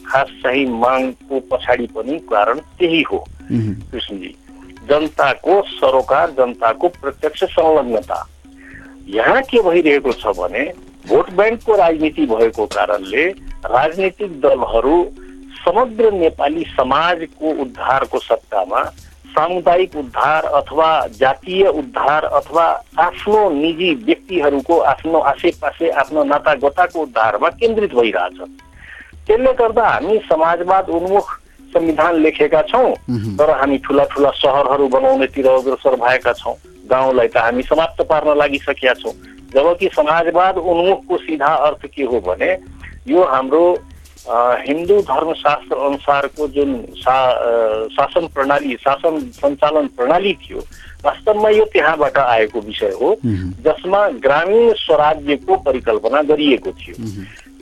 खास 0.06 0.28
चाहिँ 0.44 0.66
मागको 0.76 1.40
पछाडि 1.52 1.88
पनि 1.96 2.18
कारण 2.32 2.60
त्यही 2.80 3.02
हो 3.12 3.24
कृष्णजी 3.52 4.36
जनताको 4.90 5.62
सरोकार 5.72 6.32
जनताको 6.32 6.88
प्रत्यक्ष 7.02 7.44
संलग्नता 7.54 8.20
यहाँ 9.10 9.42
के 9.42 9.62
भइरहेको 9.64 10.12
छ 10.14 10.38
भने 10.38 10.64
भोट 11.08 11.30
ब्याङ्कको 11.34 11.76
राजनीति 11.76 12.26
भएको 12.26 12.66
कारणले 12.76 13.26
राजनीतिक 13.66 14.40
दलहरू 14.42 14.98
समग्र 15.66 16.12
नेपाली 16.14 16.64
समाजको 16.78 17.52
उद्धारको 17.62 18.20
सट्टामा 18.20 18.84
सामुदायिक 19.30 19.96
उद्धार 19.96 20.46
अथवा 20.60 20.90
जातीय 21.18 21.68
उद्धार 21.82 22.24
अथवा 22.26 22.66
आफ्नो 23.00 23.50
निजी 23.50 23.94
व्यक्तिहरूको 24.06 24.78
आफ्नो 24.94 25.20
आसेपासे 25.32 25.90
आफ्नो 26.04 26.24
नाता 26.24 26.56
गोताको 26.62 27.02
उद्धारमा 27.02 27.50
केन्द्रित 27.58 27.94
भइरहेछ। 27.96 28.40
त्यसले 29.28 29.54
गर्दा 29.54 29.88
हामी 29.90 30.18
समाजवाद 30.30 30.90
उन्मुख 30.90 31.38
संविधान 31.74 32.16
लेखेका 32.22 32.62
छौँ 32.70 32.94
तर 33.38 33.50
हामी 33.60 33.78
ठुला 33.86 34.04
ठुला 34.14 34.30
सहरहरू 34.38 34.88
बनाउनेतिर 34.88 35.48
अग्रसर 35.48 35.96
भएका 36.06 36.34
छौँ। 36.34 36.56
गाउँलाई 36.90 37.28
त 37.28 37.38
हामी 37.38 37.64
समाप्त 37.64 38.02
पार्न 38.10 38.38
लागिसकेका 38.38 38.94
छौँ। 39.02 39.14
जबकि 39.54 39.90
समाजवाद 39.94 40.58
उन्मुखको 40.60 41.18
सिधा 41.18 41.54
अर्थ 41.68 41.86
के 41.96 42.04
हो 42.04 42.20
भने 42.22 42.52
यो 43.08 43.24
हाम्रो 43.26 43.64
हिन्दू 44.30 45.00
धर्मशास्त्र 45.02 45.76
अनुसारको 45.76 46.48
जुन 46.54 46.72
सा 46.98 47.16
शासन 47.90 48.28
प्रणाली 48.34 48.76
शासन 48.78 49.20
सञ्चालन 49.34 49.88
प्रणाली 49.98 50.34
थियो 50.44 50.60
वास्तवमा 51.06 51.50
यो 51.50 51.66
त्यहाँबाट 51.74 52.18
आएको 52.18 52.62
विषय 52.62 52.94
हो 53.02 53.16
जसमा 53.66 54.08
ग्रामीण 54.26 54.74
स्वराज्यको 54.78 55.56
परिकल्पना 55.66 56.22
गरिएको 56.30 56.72
थियो। 56.80 56.96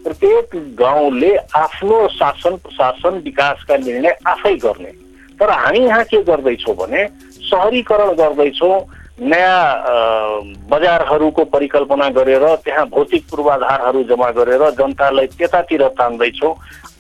प्रत्येक 0.04 0.56
गाउँले 0.80 1.36
आफ्नो 1.56 2.08
शासन 2.10 2.56
प्रशासन 2.58 3.22
विकासका 3.24 3.78
निर्णय 3.78 4.16
आफै 4.28 4.56
गर्ने। 4.58 4.92
तर 5.40 5.50
हामी 5.50 5.80
यहाँ 5.80 6.04
के 6.04 6.22
गर्दैछौँ 6.24 6.76
भने 6.76 7.06
सहरीकरण 7.48 8.14
गर्दैछौँ 8.18 8.80
नयाँ 9.20 10.42
बजारहरूको 10.70 11.44
परिकल्पना 11.50 12.10
गरेर 12.14 12.44
त्यहाँ 12.66 12.86
भौतिक 12.88 13.24
पूर्वाधारहरू 13.30 14.04
जम्मा 14.10 14.30
गरेर 14.32 14.64
जनतालाई 14.78 15.28
त्यतातिर 15.38 15.84
तान्दैछौँ। 15.98 16.54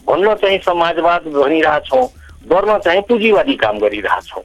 भन्न 0.07 0.33
चाहिँ 0.41 0.59
समाजवाद 0.65 1.21
भनिरहेछौँ 1.29 2.03
गर्न 2.50 2.77
चाहिँ 2.86 3.01
पुँजीवादी 3.09 3.55
काम 3.62 3.75
गरिरहेछौँ। 3.79 4.43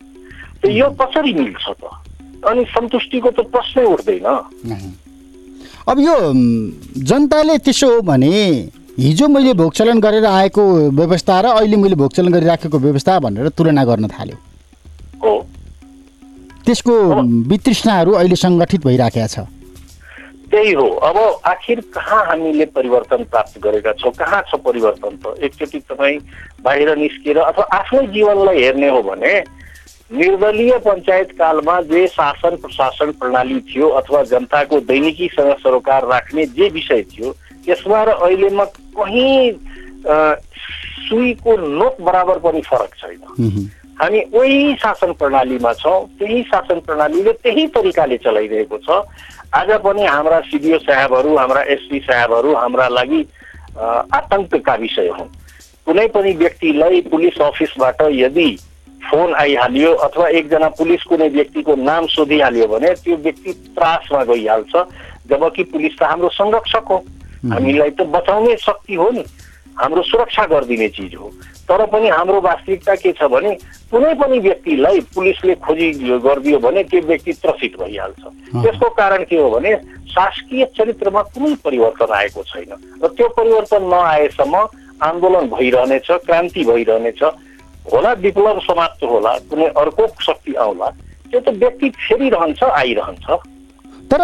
त 0.60 0.68
यो 0.68 0.86
कसरी 1.00 1.32
मिल्छ 1.32 1.66
त? 1.80 1.84
अनि 2.44 2.64
सन्तुष्टिको 2.76 3.30
त 3.30 3.40
प्रश्नै 3.48 3.84
उठ्दैन। 3.84 4.26
अब 5.88 5.96
यो 5.98 6.14
जनताले 7.08 7.56
त्यसो 7.64 7.88
हो 7.88 8.00
भने 8.02 8.32
हिजो 8.98 9.26
मैले 9.28 9.52
भोगचलन 9.56 10.00
गरेर 10.00 10.24
आएको 10.26 10.62
व्यवस्था 10.92 11.40
र 11.40 11.46
अहिले 11.56 11.76
मैले 11.76 11.96
भोगचलन 11.96 12.32
गरिराखेको 12.32 12.78
व्यवस्था 12.78 13.18
भनेर 13.18 13.48
तुलना 13.56 13.84
गर्न 13.84 14.06
थाल्यो। 14.12 14.36
त्यसको 16.66 16.94
वितृष्णाहरू 17.48 18.12
अहिले 18.12 18.36
सङ्गठित 18.36 18.86
भइराखेका 18.86 19.26
छ। 19.26 19.38
त्यही 20.52 20.72
हो। 20.72 20.88
अब 21.08 21.16
आखिर 21.48 21.80
कहाँ 21.94 22.24
हामीले 22.26 22.64
परिवर्तन 22.76 23.24
प्राप्त 23.32 23.58
गरेका 23.64 23.92
छौँ? 24.00 24.12
कहाँ 24.12 24.42
छ 24.48 24.60
परिवर्तन 24.60 25.16
त? 25.16 25.34
एकचोटि 25.42 25.78
तपाईँ 25.90 26.18
बाहिर 26.64 26.96
निस्किएर 26.96 27.38
अथवा 27.40 27.64
आफ्नै 27.72 28.06
जीवनलाई 28.12 28.62
हेर्ने 28.62 28.88
हो 28.90 29.02
भने 29.02 29.32
निर्दलीय 30.12 30.72
पञ्चायत 30.84 31.30
कालमा 31.38 31.80
जे 31.88 32.06
शासन 32.06 32.56
प्रशासन 32.60 33.10
प्रणाली 33.16 33.58
थियो 33.64 33.88
अथवा 34.00 34.22
जनताको 34.28 34.80
दैनिकीसँग 34.84 35.52
सरोकार 35.64 36.06
राख्ने 36.06 36.44
जे 36.52 36.68
विषय 36.68 37.02
थियो 37.10 37.32
त्यसमा 37.64 38.02
र 38.04 38.08
अहिलेमा 38.20 38.64
कहीँ 38.92 39.52
सुईको 41.08 41.56
नोक 41.56 42.00
बराबर 42.04 42.38
पनि 42.44 42.60
फरक 42.60 42.92
छैन। 43.00 43.70
हामी 44.00 44.20
उही 44.34 44.74
शासन 44.82 45.12
प्रणालीमा 45.20 45.72
छौँ 45.74 46.00
त्यही 46.18 46.42
शासन 46.42 46.78
प्रणालीले 46.86 47.32
त्यही 47.44 47.66
तरिकाले 47.74 48.16
चलाइरहेको 48.24 48.78
छ। 48.78 48.90
आज 49.54 49.70
पनि 49.84 50.04
हाम्रा 50.06 50.40
सिडिओ 50.48 50.78
साहेबहरू 50.78 51.36
हाम्रा 51.36 51.62
एसपी 51.74 51.98
साहेबहरू 52.00 52.54
हाम्रा 52.54 52.88
लागि 52.88 53.20
आतङ्कका 54.18 54.74
विषय 54.74 55.08
हुन्। 55.18 55.28
कुनै 55.86 56.06
पनि 56.14 56.32
व्यक्तिलाई 56.42 57.00
पुलिस 57.12 57.40
अफिसबाट 57.42 58.02
यदि 58.10 58.48
फोन 59.02 59.34
आइहाल्यो 59.34 59.92
अथवा 60.06 60.28
एकजना 60.40 60.68
पुलिस 60.78 61.02
कुनै 61.10 61.28
व्यक्तिको 61.28 61.74
नाम 61.76 62.06
सोधिहाल्यो 62.06 62.66
भने 62.66 62.94
त्यो 63.04 63.16
व्यक्ति 63.24 63.52
त्रासमा 63.76 64.22
गइहाल्छ 64.24 64.74
जबकि 65.30 65.62
पुलिस 65.72 65.98
त 65.98 66.02
हाम्रो 66.02 66.28
संरक्षक 66.32 66.84
हो। 66.90 66.98
हामीलाई 67.52 67.90
त 67.90 68.00
बचाउने 68.14 68.56
शक्ति 68.56 68.94
हो 68.94 69.10
नि। 69.10 69.24
हाम्रो 69.78 70.02
सुरक्षा 70.02 70.44
गरिदिने 70.46 70.88
चिज 70.88 71.14
हो। 71.14 71.30
तर 71.68 71.84
पनि 71.86 72.08
हाम्रो 72.08 72.40
वास्तविकता 72.40 72.94
के 72.96 73.12
छ 73.12 73.28
भने 73.32 73.50
कुनै 73.90 74.14
पनि 74.20 74.38
व्यक्तिलाई 74.38 75.00
पुलिसले 75.14 75.54
खोजी 75.64 75.88
गरिदियो 76.20 76.58
भने 76.58 76.82
त्यो 76.90 77.00
व्यक्ति 77.06 77.32
त्रसित 77.32 77.76
भइहाल्छ। 77.80 78.22
त्यसको 78.62 78.88
कारण 78.98 79.24
के 79.24 79.36
हो 79.36 79.48
भने 79.50 79.74
शासकीय 80.10 80.64
चरित्रमा 80.78 81.22
कुनै 81.32 81.54
परिवर्तन 81.64 82.12
आएको 82.14 82.42
छैन। 82.42 82.72
र 83.04 83.08
त्यो 83.14 83.28
परिवर्तन 83.38 83.82
नआएसम्म 83.94 84.54
आन्दोलन 85.02 85.46
भइरहनेछ 85.54 86.10
क्रान्ति 86.26 86.64
भइरहनेछ। 86.64 87.22
होला 87.92 88.12
विप्लव 88.22 88.58
समाप्त 88.62 89.02
होला 89.04 89.32
कुनै 89.50 89.66
अर्को 89.78 90.06
शक्ति 90.22 90.54
आउला 90.54 90.88
त्यो 91.30 91.40
त 91.40 91.48
व्यक्ति 91.62 91.88
फेरिरहन्छ 91.98 92.62
आइरहन्छ। 92.62 93.26
तर 94.10 94.20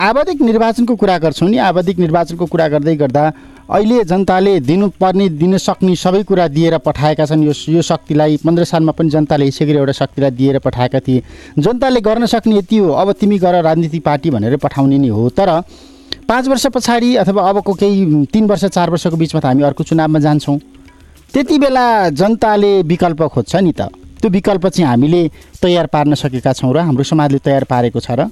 आवधिक 0.00 0.40
निर्वाचनको 0.42 0.94
कुरा 0.96 1.16
गर्छौँ 1.18 1.48
नि। 1.50 1.58
आवधिक 1.60 1.98
निर्वाचनको 1.98 2.46
कुरा 2.46 2.68
गर्दै 2.68 2.94
गर्दा 2.96 3.24
अहिले 3.70 4.02
जनताले 4.04 4.58
दिनुपर्ने 4.60 5.28
दिन 5.38 5.56
सक्ने 5.58 5.94
सबै 5.96 6.22
कुरा 6.26 6.46
दिएर 6.48 6.78
पठाएका 6.82 7.24
छन्। 7.26 7.42
यो 7.44 7.52
यो 7.70 7.82
शक्तिलाई 7.82 8.36
पन्ध्र 8.42 8.64
सालमा 8.64 8.92
पनि 8.92 9.10
जनताले 9.10 9.46
यसै 9.46 9.64
गरी 9.64 9.78
एउटा 9.78 9.92
शक्तिलाई 9.94 10.30
दिएर 10.30 10.58
पठाएका 10.58 11.00
थिए। 11.00 11.22
जनताले 11.58 12.00
गर्न 12.00 12.26
सक्ने 12.26 12.56
यति 12.58 12.76
हो 12.76 12.90
अब 12.92 13.12
तिमी 13.14 13.38
गर 13.38 13.62
राजनीतिक 13.62 14.02
पार्टी 14.02 14.30
भनेर 14.30 14.56
पठाउने 14.58 14.98
नै 14.98 15.08
हो। 15.08 15.28
तर 15.30 15.62
पाँच 16.28 16.48
वर्ष 16.48 16.66
पछाडि 16.74 17.14
अथवा 17.16 17.48
अबको 17.48 17.72
केही 17.74 18.26
तिन 18.26 18.46
वर्ष 18.46 18.64
चार 18.66 18.90
वर्षको 18.90 19.16
बिचमा 19.16 19.40
त 19.40 19.44
हामी 19.46 19.62
अर्को 19.62 19.84
चुनावमा 19.86 20.18
जान्छौँ। 20.18 20.58
त्यति 21.32 21.58
बेला 21.58 21.86
जनताले 22.10 22.82
विकल्प 22.82 23.22
खोज्छ 23.30 23.54
नि 23.56 23.72
त। 23.72 23.86
त्यो 24.18 24.30
विकल्प 24.30 24.66
चाहिँ 24.66 24.88
हामीले 24.90 25.22
तयार 25.62 25.86
पार्न 25.86 26.14
सकेका 26.18 26.52
छौँ 26.52 26.74
र 26.74 26.78
हाम्रो 26.90 27.04
समाजले 27.06 27.38
तयार 27.38 27.64
पारेको 27.70 28.00
छ 28.00 28.10
र 28.18 28.30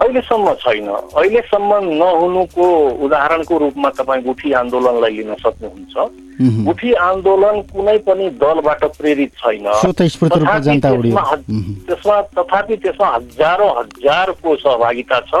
अहिलेसम्म 0.00 0.52
छैन। 0.62 0.88
अहिलेसम्म 0.90 1.70
नहुनुको 2.02 2.66
उदाहरणको 3.04 3.54
रूपमा 3.58 3.88
तपाईँ 3.98 4.22
गुठी 4.24 4.52
आन्दोलनलाई 4.60 5.12
लिन 5.16 5.34
सक्नुहुन्छ। 5.44 5.94
गुठी 6.66 6.92
आन्दोलन 6.98 7.56
कुनै 7.70 7.98
पनि 8.06 8.26
दलबाट 8.42 8.82
प्रेरित 8.98 9.32
छैन। 9.38 9.66
त्यसमा 11.86 12.16
तथापि 12.34 12.76
त्यसमा 12.82 13.08
हजारौँ 13.14 13.70
हजारको 13.78 14.56
सहभागिता 14.56 15.18
छ 15.30 15.32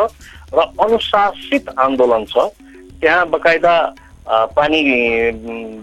र 0.54 0.58
अनुशासित 0.78 1.64
आन्दोलन 1.74 2.24
छ। 2.30 2.46
त्यहाँ 3.02 3.26
बकाइदा 3.34 3.74
पानी 4.54 4.80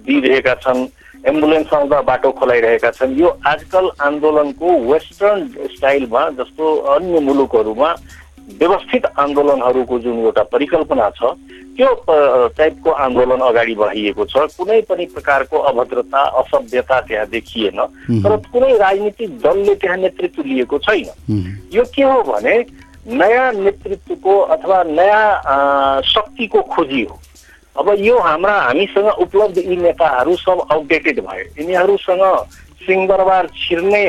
दिइरहेका 0.08 0.54
छन् 0.64 0.88
एम्बुलेन्स 1.28 1.74
आउँदा 1.74 2.02
बाटो 2.02 2.32
खोलाइरहेका 2.40 2.90
छन्। 2.98 3.20
यो 3.20 3.30
आजकल 3.46 3.86
आन्दोलनको 4.00 4.68
वेस्टर्न 4.90 5.40
स्टाइलमा 5.76 6.24
जस्तो 6.40 6.66
अन्य 6.96 7.20
मुलुकहरूमा 7.20 7.90
व्यवस्थित 8.60 9.06
आन्दोलनहरूको 9.20 10.00
जुन 10.00 10.20
एउटा 10.20 10.44
परिकल्पना 10.52 11.10
छ 11.16 11.34
त्यो 11.78 11.90
टाइपको 12.58 12.92
आन्दोलन 12.92 13.42
अगाडि 13.42 13.76
बढाइएको 13.76 14.26
छ। 14.26 14.38
कुनै 14.58 14.82
पनि 14.90 15.06
प्रकारको 15.16 15.58
अभद्रता 15.72 16.22
असभ्यता 16.40 17.00
त्यहाँ 17.02 17.28
देखिएन। 17.28 17.80
तर 18.24 18.36
कुनै 18.52 18.72
राजनीतिक 18.78 19.40
दलले 19.40 19.76
त्यहाँ 19.76 19.98
नेतृत्व 19.98 20.42
लिएको 20.44 20.78
छैन। 20.78 21.08
यो 21.74 21.84
के 21.96 22.04
हो 22.04 22.22
भने 22.24 22.56
नयाँ 23.08 23.52
नेतृत्वको 23.54 24.34
अथवा 24.56 24.84
नयाँ 24.84 26.02
शक्तिको 26.06 26.62
खोजी 26.76 27.02
हो। 27.04 27.20
अब 27.80 27.88
यो 28.00 28.20
हाम्रा 28.20 28.54
हामीसँग 28.62 29.08
उपलब्ध 29.08 29.58
यी 29.58 29.76
नेताहरू 29.78 30.36
सब 30.36 30.68
आउटडेटेड 30.72 31.20
भए। 31.24 31.44
यिनीहरूसँग 31.60 32.24
सिंहदरबार 32.84 33.48
छिर्ने 33.56 34.04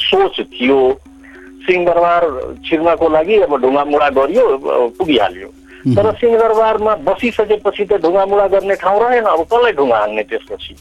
सोच 0.00 0.40
थियो। 0.54 0.78
सिंहदरबार 1.66 2.22
छिर्नको 2.64 3.08
लागि 3.08 3.36
अब 3.42 3.56
ढुङ्गामुढा 3.62 4.08
गरियो 4.16 4.46
पुगिहाल्यो 4.98 5.48
तर 5.86 6.10
सिंहदरबारमा 6.14 6.94
बसिसकेपछि 7.04 7.84
त 7.84 8.00
ढुङ्गामुढा 8.02 8.46
गर्ने 8.54 8.74
ठाउँ 8.82 9.00
रहेन 9.02 9.24
अब 9.26 9.42
कसलाई 9.44 9.72
ढुङ्गा 9.74 9.98
हान्ने 9.98 10.22
त्यसपछि 10.24 10.74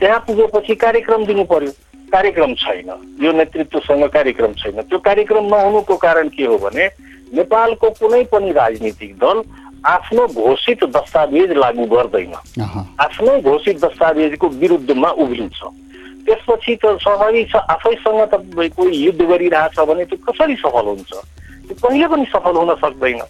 त्यहाँ 0.00 0.18
पुगेपछि 0.26 0.74
कार्यक्रम 0.76 1.24
दिनु 1.26 1.44
पर्यो 1.46 1.72
कार्यक्रम 2.10 2.54
छैन 2.56 2.90
यो 3.22 3.32
नेतृत्वसँग 3.32 4.04
कार्यक्रम 4.10 4.52
छैन 4.58 4.80
त्यो 4.82 4.98
कार्यक्रम 5.00 5.44
नहुनुको 5.48 5.96
कारण 5.98 6.28
के 6.36 6.44
हो 6.44 6.58
भने 6.60 6.86
नेपालको 7.32 7.90
कुनै 7.98 8.22
पनि 8.32 8.50
राजनीतिक 8.52 9.14
दल 9.18 9.42
आफ्नो 9.86 10.26
घोषित 10.38 10.84
दस्तावेज 10.96 11.52
लागू 11.56 11.86
गर्दैन 11.88 12.34
आफ्नै 13.00 13.40
घोषित 13.42 13.84
दस्तावेजको 13.84 14.48
विरुद्धमा 14.58 15.10
उभिन्छ 15.24 15.70
त्यसपछि 16.26 16.74
त 16.82 16.84
स्वाभाविक 17.02 17.46
छ 17.50 17.54
आफैसँग 17.74 18.20
कोही 18.76 18.96
युद्ध 19.04 19.22
गरिरहेछ 19.22 19.78
भने 19.88 20.04
त्यो 20.04 20.18
कसरी 20.28 20.54
सफल 20.62 20.86
हुन्छ? 20.92 21.12
त्यो 21.66 21.74
कहिले 21.82 22.06
पनि 22.12 22.24
सफल 22.34 22.56
हुन 22.56 22.74
सक्दैन। 22.84 23.20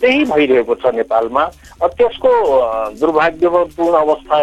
त्यही 0.00 0.24
भइरहेको 0.30 0.74
छ 0.74 0.94
नेपालमा। 0.94 1.44
त्यसको 1.98 2.30
दुर्भाग्यपूर्ण 3.00 3.94
अवस्था 3.98 4.36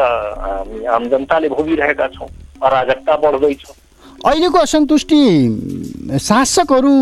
आम 0.96 1.04
जनताले 1.10 1.48
भोगिरहेका 1.50 2.08
छौँ। 2.16 2.28
अराजकता 2.64 3.16
बढ्दैछ। 3.24 3.64
अहिलेको 4.26 4.58
असन्तुष्टि 4.58 5.22
शासकहरू 6.20 6.94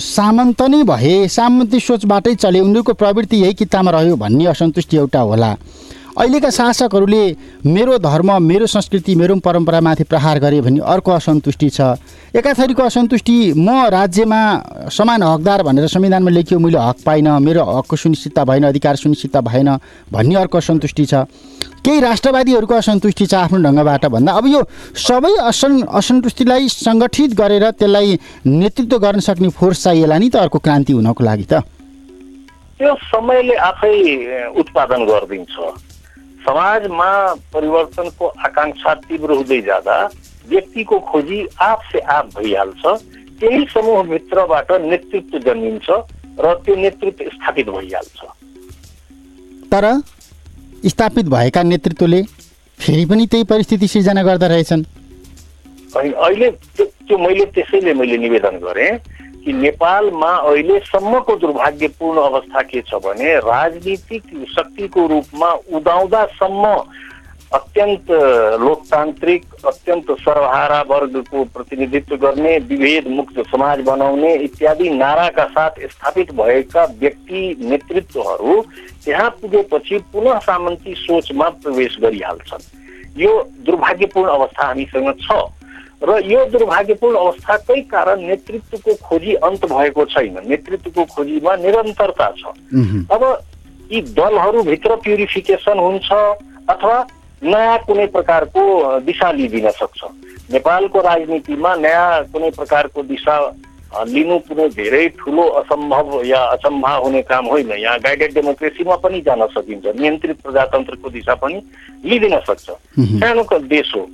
सामन्त 0.00 0.62
नै 0.62 0.82
भए 0.82 1.14
सामन्ती 1.28 1.78
सोचबाटै 1.80 2.34
चले। 2.34 2.60
उनीहरूको 2.60 2.92
प्रवृत्ति 2.92 3.36
यही 3.42 3.54
कितामा 3.54 3.90
रह्यो 3.90 4.16
भन्ने 4.16 4.44
असन्तुष्टि 4.52 4.96
एउटा 4.96 5.20
होला। 5.20 5.50
अहिलेका 6.12 6.48
शासकहरूले 6.50 7.24
मेरो 7.64 7.96
धर्म 7.98 8.30
मेरो 8.42 8.66
संस्कृति 8.66 9.14
मेरो 9.16 9.34
परम्परामाथि 9.40 10.04
प्रहार 10.04 10.38
गरे 10.38 10.60
भने 10.60 10.80
अर्को 10.84 11.10
असन्तुष्टि 11.10 11.68
छ। 11.70 11.80
एकाथरीको 12.36 12.82
असन्तुष्टि 12.82 13.36
म 13.56 13.88
राज्यमा 13.88 14.40
समान 14.92 15.22
हकदार 15.22 15.62
भनेर 15.62 15.86
संविधानमा 15.88 16.30
लेखियो 16.30 16.58
मैले 16.60 16.78
हक 16.78 16.96
पाइनँ 17.06 17.38
मेरो 17.40 17.64
हकको 17.64 17.96
सुनिश्चितता 17.96 18.44
भएन 18.44 18.64
अधिकार 18.68 18.96
सुनिश्चितता 18.96 19.40
भएन 19.40 19.68
भन्ने 20.12 20.34
अर्को 20.36 20.58
असन्तुष्टि 20.58 21.06
छ। 21.06 21.14
केही 21.80 22.00
राष्ट्रवादीहरूको 22.00 22.74
असन्तुष्टि 22.74 23.26
छ 23.26 23.34
आफ्नो 23.34 23.58
ढङ्गबाट 23.64 24.04
भन्दा। 24.12 24.32
अब 24.32 24.46
यो 24.46 24.60
सबै 24.92 25.32
असन् 25.48 25.82
असन्तुष्टिलाई 25.88 26.68
सङ्गठित 26.68 27.34
गरेर 27.40 27.70
त्यसलाई 27.72 28.18
नेतृत्व 28.46 28.98
गर्न 28.98 29.20
सक्ने 29.24 29.48
फोर्स 29.48 29.82
चाहिएला 29.84 30.18
नि 30.18 30.28
त 30.28 30.36
अर्को 30.44 30.58
क्रान्ति 30.60 30.92
हुनको 30.92 31.24
लागि 31.24 31.46
त। 31.48 31.64
त्यो 32.76 32.94
समयले 33.00 33.56
आफै 33.56 33.96
उत्पादन 34.60 35.00
गरिदिन्छ। 35.08 35.56
समाजमा 36.44 37.10
परिवर्तनको 37.54 38.26
आकाङ्क्षा 38.46 38.94
तीव्र 39.08 39.30
हुँदै 39.32 39.60
जाँदा 39.62 39.96
व्यक्तिको 40.48 40.98
खोजी 41.10 41.38
आफसे 41.62 41.98
आप 42.16 42.30
भइहाल्छ 42.36 42.82
केही 43.40 43.64
समूहभित्रबाट 43.74 44.72
नेतृत्व 44.82 45.38
जन्मिन्छ 45.46 45.90
र 46.40 46.54
त्यो 46.64 46.74
नेतृत्व 46.76 47.24
स्थापित 47.30 47.68
भइहाल्छ। 47.68 48.18
तर 49.72 49.84
स्थापित 50.88 51.26
भएका 51.28 51.62
नेतृत्वले 51.62 52.22
फेरि 52.78 53.04
पनि 53.06 53.26
त्यही 53.26 53.44
परिस्थिति 53.44 53.88
सिर्जना 53.88 54.22
गर्दा 54.22 54.46
रहेछन्। 54.46 54.84
अहिले 55.94 56.50
त्यो 56.76 57.18
मैले 57.18 57.44
त्यसैले 57.54 57.94
मैले 57.94 58.16
निवेदन 58.18 58.56
गरेँ 58.58 58.90
कि 59.44 59.52
नेपालमा 59.52 60.30
अहिलेसम्मको 60.48 61.36
दुर्भाग्यपूर्ण 61.36 62.20
अवस्था 62.20 62.62
के 62.62 62.80
छ 62.80 62.94
भने 63.04 63.34
राजनीतिक 63.42 64.22
शक्तिको 64.48 65.06
रूपमा 65.06 65.50
उदाउँदासम्म 65.76 66.74
अत्यन्त 67.52 68.10
लोकतान्त्रिक 68.60 69.42
अत्यन्त 69.66 70.10
सर्वहारा 70.20 70.80
वर्गको 70.90 71.44
प्रतिनिधित्व 71.54 72.16
गर्ने 72.16 72.56
विभेद 72.70 73.08
मुक्त 73.08 73.40
समाज 73.50 73.80
बनाउने 73.84 74.34
इत्यादि 74.44 74.88
नाराका 74.90 75.44
साथ 75.56 75.80
स्थापित 75.90 76.32
भएका 76.34 76.84
व्यक्ति 77.00 77.42
नेतृत्वहरू 77.60 78.60
त्यहाँ 79.04 79.30
पुगेपछि 79.40 79.98
पुनः 80.12 80.38
सामन्ती 80.38 80.94
सोचमा 80.98 81.48
प्रवेश 81.62 81.98
गरिहाल्छन्। 82.02 83.20
यो 83.20 83.32
दुर्भाग्यपूर्ण 83.66 84.30
अवस्था 84.30 84.66
हामीसँग 84.66 85.12
छ। 85.20 85.32
र 86.02 86.18
यो 86.26 86.44
दुर्भाग्यपूर्ण 86.50 87.16
अवस्थाकै 87.16 87.80
कारण 87.86 88.20
नेतृत्वको 88.26 88.94
खोजी 89.06 89.34
अन्त 89.46 89.64
भएको 89.72 90.04
छैन। 90.04 90.36
नेतृत्वको 90.48 91.04
खोजीमा 91.14 91.56
निरन्तरता 91.56 92.28
छ। 92.38 92.42
अब 93.10 93.22
यी 93.92 94.00
दलहरूभित्र 94.16 94.96
प्युरिफिकेसन 94.98 95.78
हुन्छ 95.78 96.08
अथवा 96.70 96.96
नयाँ 97.44 97.78
कुनै 97.86 98.06
प्रकारको 98.06 98.62
दिशा 99.06 99.30
लिइदिन 99.32 99.70
सक्छ। 99.72 100.00
नेपालको 100.52 101.00
राजनीतिमा 101.00 101.74
नयाँ 101.76 102.24
कुनै 102.32 102.50
प्रकारको 102.50 103.02
दिशा 103.02 103.36
लिनु 104.08 104.38
कुनै 104.48 104.68
धेरै 104.72 105.08
ठुलो 105.20 105.42
असम्भव 105.60 106.22
या 106.24 106.40
अचम्भा 106.56 106.94
हुने 106.96 107.22
काम 107.22 107.46
होइन। 107.46 107.70
यहाँ 107.72 107.98
गाइडेड 108.00 108.34
डेमोक्रेसीमा 108.34 108.96
पनि 109.04 109.20
जान 109.20 109.46
सकिन्छ। 109.52 109.86
नियन्त्रित 110.00 110.40
प्रजातन्त्रको 110.42 111.08
दिशा 111.10 111.34
पनि 111.34 111.60
लिइदिन 112.04 112.38
सक्छ। 112.48 112.66
सानो 113.20 113.44
देश 113.68 113.92
हो। 113.96 114.06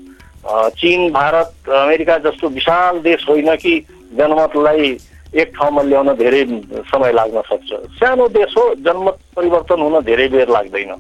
चिन 0.49 1.11
भारत 1.13 1.69
अमेरिका 1.69 2.17
जस्तो 2.25 2.49
विशाल 2.49 2.99
देश 3.03 3.25
होइन 3.29 3.55
कि 3.57 3.75
जनमतलाई 4.17 4.97
एक 5.37 5.53
ठाउँमा 5.57 5.83
ल्याउन 5.83 6.15
धेरै 6.17 6.45
समय 6.89 7.13
लाग्न 7.13 7.41
सक्छ। 7.49 7.71
सानो 7.99 8.29
देश 8.33 8.55
हो 8.57 8.65
जनमत 8.81 9.19
परिवर्तन 9.37 9.81
हुन 9.81 10.01
धेरै 10.05 10.29
बेर 10.29 10.49
लाग्दैन। 10.49 10.95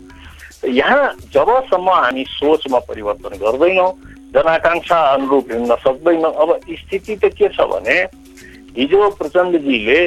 यहाँ 0.69 1.09
जबसम्म 1.33 1.89
हामी 1.91 2.25
सोचमा 2.29 2.79
परिवर्तन 2.89 3.37
गर्दैनौँ 3.41 3.91
जनआकाङ्क्षा 4.35 4.99
अनुरूप 5.15 5.53
हिँड्न 5.53 5.77
सक्दैनौँ 5.81 6.33
अब 6.35 6.51
स्थिति 6.69 7.17
त 7.17 7.33
के 7.33 7.49
छ 7.49 7.65
भने 7.73 7.97
हिजो 8.77 9.09
प्रचण्डजीले 9.19 10.01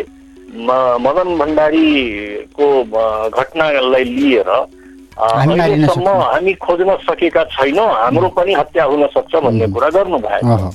मदन 1.01 1.29
भण्डारीको 1.39 2.67
घटनालाई 2.83 4.03
लिएर 4.05 4.49
अहिलेसम्म 5.17 6.07
हामी 6.07 6.53
खोज्न 6.63 6.95
सकेका 7.09 7.43
छैनौँ 7.51 7.89
हाम्रो 7.93 8.29
पनि 8.37 8.53
हत्या 8.53 8.83
हुन 8.83 9.07
सक्छ 9.07 9.35
भन्ने 9.35 9.67
कुरा 9.67 9.89
गर्नुभयो 9.89 10.71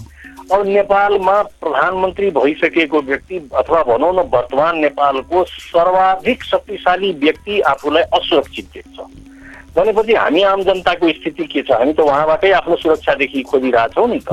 अब 0.47 0.67
नेपालमा 0.67 1.37
प्रधानमन्त्री 1.63 2.31
भइसकेको 2.31 3.01
व्यक्ति 3.03 3.37
अथवा 3.57 3.83
भनौँ 3.83 4.13
न 4.15 4.29
वर्तमान 4.35 4.79
नेपालको 4.79 5.45
सर्वाधिक 5.45 6.43
शक्तिशाली 6.45 7.13
व्यक्ति 7.25 7.61
आफूलाई 7.61 8.03
असुरक्षित 8.15 8.67
देख्छ। 8.75 8.99
भनेपछि 9.77 10.15
हामी 10.15 10.43
आम 10.43 10.63
जनताको 10.63 11.09
स्थिति 11.13 11.45
के 11.45 11.63
छ? 11.63 11.73
हामी 11.73 11.93
त 11.93 12.01
उहाँबाटै 12.01 12.51
आफ्नो 12.53 12.77
सुरक्षादेखि 12.77 13.43
खोजिरहेछौँ 13.43 14.07
नि 14.09 14.19
त। 14.23 14.31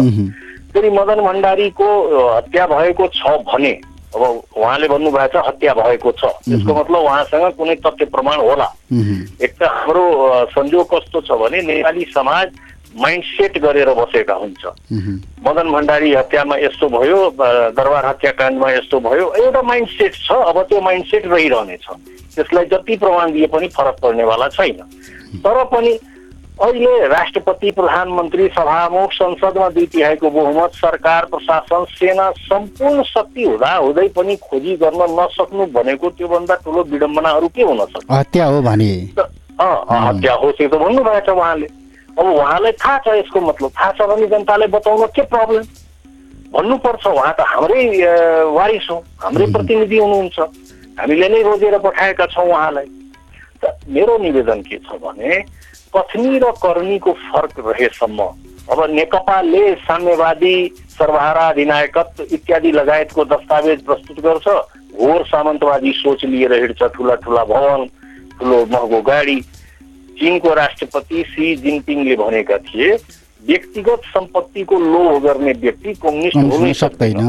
फेरि 0.73 0.89
मदन 0.89 1.21
भण्डारीको 1.21 1.87
हत्या 2.35 2.67
भएको 2.67 3.07
छ 3.07 3.33
भने 3.49 3.73
अब 4.15 4.21
उहाँले 4.57 4.87
भन्नुभएको 4.87 5.41
छ 5.41 5.45
हत्या 5.47 5.73
भएको 5.73 6.11
छ। 6.11 6.23
त्यसको 6.45 6.71
मतलब 6.73 7.01
उहाँसँग 7.01 7.51
कुनै 7.57 7.75
तथ्य 7.85 8.05
प्रमाण 8.13 8.37
होला। 8.39 8.67
एक 9.41 9.51
त 9.57 9.63
हाम्रो 9.63 10.05
संयोग 10.53 10.85
कस्तो 10.93 11.21
छ 11.21 11.31
भने 11.41 11.61
नेपाली 11.61 12.05
समाज 12.13 12.47
माइन्ड 12.93 13.23
सेट 13.25 13.57
गरेर 13.57 13.89
बसेका 13.97 14.33
हुन्छ। 14.33 14.63
मदन 15.41 15.67
भण्डारी 15.73 16.13
हत्यामा 16.13 16.55
यस्तो 16.57 16.89
भयो 16.89 17.19
दरबार 17.73 18.05
हत्याकाण्डमा 18.05 18.71
यस्तो 18.71 18.99
भयो 18.99 19.25
एउटा 19.33 19.61
माइन्ड 19.61 19.89
सेट 19.89 20.13
छ 20.13 20.31
अब 20.31 20.61
त्यो 20.69 20.81
माइन्ड 20.81 21.05
सेट 21.05 21.25
रहिरहनेछ। 21.27 21.85
त्यसलाई 22.35 22.65
जति 22.65 22.95
प्रमाण 22.97 23.31
दिए 23.33 23.47
पनि 23.49 23.67
फरक 23.73 23.97
पर्नेवाला 24.01 24.47
छैन। 24.53 24.77
तर 25.41 25.63
पनि 25.73 25.91
अहिले 26.61 27.07
राष्ट्रपति 27.07 27.69
प्रधानमन्त्री 27.71 28.47
सभामुख 28.47 29.11
संसदमा 29.13 29.69
दुई 29.69 29.85
तिहाईको 29.89 30.29
बहुमत 30.29 30.71
सरकार 30.75 31.25
प्रशासन 31.25 31.85
सेना 31.89 32.29
सम्पूर्ण 32.45 33.03
शक्ति 33.03 33.43
हुँदा 33.43 33.73
हुँदै 33.75 34.07
पनि 34.13 34.35
खोजी 34.43 34.75
गर्न 34.77 35.01
नसक्नु 35.19 35.65
भनेको 35.73 36.09
त्योभन्दा 36.09 36.55
ठुलो 36.63 36.83
विडम्बनाहरू 36.93 37.47
के 37.55 37.63
हुन 37.63 37.85
सक्छ? 37.85 38.05
हत्या 38.11 38.45
हो 38.45 38.61
भने। 38.61 38.91
हत्या 39.57 40.33
हो 40.33 40.51
त्यो 40.51 40.67
त 40.69 40.75
भन्नुभएको 40.77 41.25
छ 41.25 41.29
उहाँले। 41.33 41.67
अब 42.13 42.25
उहाँलाई 42.25 42.71
थाहा 42.77 42.97
छ 43.01 43.07
यसको 43.17 43.41
मतलब। 43.41 43.71
थाहा 43.73 43.91
छ 43.97 44.01
भने 44.13 44.27
जनतालाई 44.29 44.67
बताउन 44.77 45.05
के 45.09 45.21
प्रब्लम 45.33 45.63
भन्नुपर्छ 46.53 47.05
उहाँ 47.07 47.33
त 47.33 47.49
हाम्रै 47.49 47.81
वारिस 48.53 48.87
हो। 48.91 48.97
हाम्रै 49.25 49.45
प्रतिनिधि 49.57 49.97
हुनुहुन्छ। 49.97 50.39
हामीले 51.01 51.27
नै 51.33 51.41
रोजेर 51.49 51.77
पठाएका 51.81 52.25
छौँ 52.29 52.45
उहाँलाई। 52.45 52.87
त 53.57 53.73
मेरो 53.89 54.17
निवेदन 54.21 54.61
के 54.69 54.77
छ 54.85 55.01
भने 55.01 55.41
कथनी 55.95 56.39
र 56.39 56.51
कर्मीको 56.57 57.11
फरक 57.23 57.59
रहेसम्म। 57.67 58.19
अब 58.71 58.79
नेकपाले 58.91 59.63
साम्यवादी 59.77 60.55
सर्वहारा 60.91 61.47
अधिनायकत्व 61.49 62.23
इत्यादि 62.31 62.71
लगायतको 62.71 63.25
दस्तावेज 63.25 63.81
प्रस्तुत 63.85 64.19
गर्छ। 64.25 64.47
घोर 64.93 65.23
सामन्तवादी 65.25 65.91
सोच 65.93 66.25
लिएर 66.25 66.53
हिँड्छ 66.53 66.83
ठुला 66.95 67.15
ठुला 67.23 67.43
भवन 67.45 67.85
ठुलो 68.39 68.65
महँगो 68.65 69.01
गाडी। 69.01 69.39
चिनको 70.19 70.53
राष्ट्रपति 70.53 71.23
सी 71.27 71.55
जिनपिङले 71.55 72.15
भनेका 72.15 72.57
थिए 72.63 72.95
व्यक्तिगत 73.43 74.01
सम्पत्तिको 74.07 74.79
लोभ 74.79 75.23
गर्ने 75.23 75.51
व्यक्ति 75.51 75.93
कम्युनिस्ट 75.95 76.37
हुनै 76.37 76.73
सक्दैन। 76.73 77.19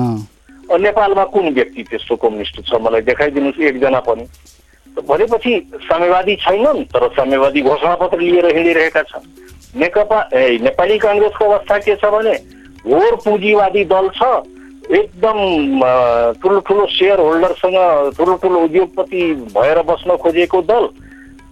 नेपालमा 0.81 1.24
कुन 1.33 1.48
व्यक्ति 1.55 1.83
त्यस्तो 1.83 2.16
कम्युनिस्ट 2.16 2.61
छ? 2.61 2.74
मलाई 2.81 3.00
देखाइदिनुहोस् 3.00 3.61
एकजना 3.61 4.00
पनि। 4.00 4.24
भनेपछि 5.03 5.53
साम्यवादी 5.75 6.35
छैनन् 6.37 6.85
तर 6.95 7.09
साम्यवादी 7.17 7.61
घोषणापत्र 7.63 8.19
लिएर 8.21 8.47
हिँडिरहेका 8.55 9.03
छन्। 9.03 9.27
नेकपा 9.81 10.19
ए 10.33 10.59
नेपाली 10.63 10.99
काङ्ग्रेसको 10.99 11.45
अवस्था 11.45 11.79
के 11.79 11.95
छ 11.97 12.05
भने 12.15 12.35
घोर 12.87 13.15
पुँजीवादी 13.25 13.85
दल 13.91 14.09
छ 14.15 14.23
एकदम 14.85 15.39
ठुलो 16.43 16.61
ठुलो 16.69 16.87
सेयर 16.87 17.21
होल्डरसँग 17.21 17.79
ठुलो 18.17 18.35
ठुलो 18.43 18.59
उद्योगपति 18.65 19.23
भएर 19.57 19.83
बस्न 19.83 20.17
खोजेको 20.23 20.63
दल 20.63 20.89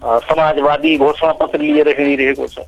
समाजवादी 0.03 0.97
घोषणापत्र 0.99 1.59
लिएर 1.61 1.89
हिँडिरहेको 1.99 2.47
छ। 2.47 2.59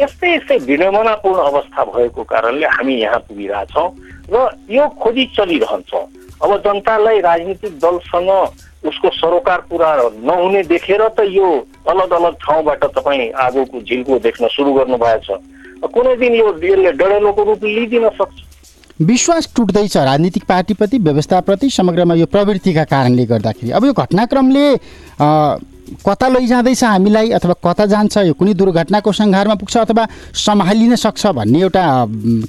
यस्तै 0.00 0.34
यस्तै 0.34 0.56
विडम्बनापूर्ण 0.66 1.40
अवस्था 1.42 1.84
भएको 1.84 2.22
कारणले 2.22 2.66
हामी 2.66 2.94
यहाँ 3.00 3.18
पुगिरहेछौँ 3.26 3.88
र 4.30 4.48
यो 4.70 4.88
खोजी 5.02 5.24
चलिरहन्छ। 5.36 5.92
अब 6.42 6.50
जनतालाई 6.62 7.20
राजनीतिक 7.20 7.78
दलसँग 7.78 8.30
उसको 8.84 9.08
सरोकार 9.14 9.60
पुरा 9.70 9.90
नहुने 10.26 10.62
देखेर 10.64 11.02
त 11.18 11.26
यो 11.30 11.48
अलग 11.88 12.12
अलग 12.12 12.34
ठाउँबाट 12.42 12.84
तपाईँ 12.96 13.30
आगोको 13.44 13.80
झिल्को 13.80 14.18
देख्न 14.18 14.48
सुरु 14.48 14.72
गर्नुभएछ। 14.74 15.26
कुनै 15.84 16.16
दिन 16.16 16.34
यो 16.34 16.48
यसले 16.54 16.92
डडेलोको 16.92 17.42
रूप 17.44 17.64
लिइदिन 17.64 18.08
सक्छ। 18.18 18.36
विश्वास 19.02 19.48
टुट्दैछ। 19.56 19.96
राजनीतिक 19.96 20.44
पार्टीप्रति 20.44 20.98
व्यवस्थाप्रति 20.98 21.70
समग्रमा 21.70 22.14
यो 22.14 22.26
प्रवृत्तिका 22.26 22.84
कारणले 22.84 23.24
गर्दाखेरि। 23.26 23.70
अब 23.70 23.84
यो 23.84 23.92
घटनाक्रमले 23.92 24.66
कता 26.06 26.28
लैजाँदैछ 26.28 26.84
हामीलाई 26.84 27.30
अथवा 27.36 27.54
कता 27.64 27.86
जान्छ 27.86 28.16
यो 28.16 28.34
कुनै 28.34 28.54
दुर्घटनाको 28.54 29.12
सङ्घारमा 29.12 29.54
पुग्छ 29.54 29.76
अथवा 29.76 30.06
सम्हालिन 30.32 30.94
सक्छ 30.96 31.26
भन्ने 31.36 31.60
एउटा 31.60 31.84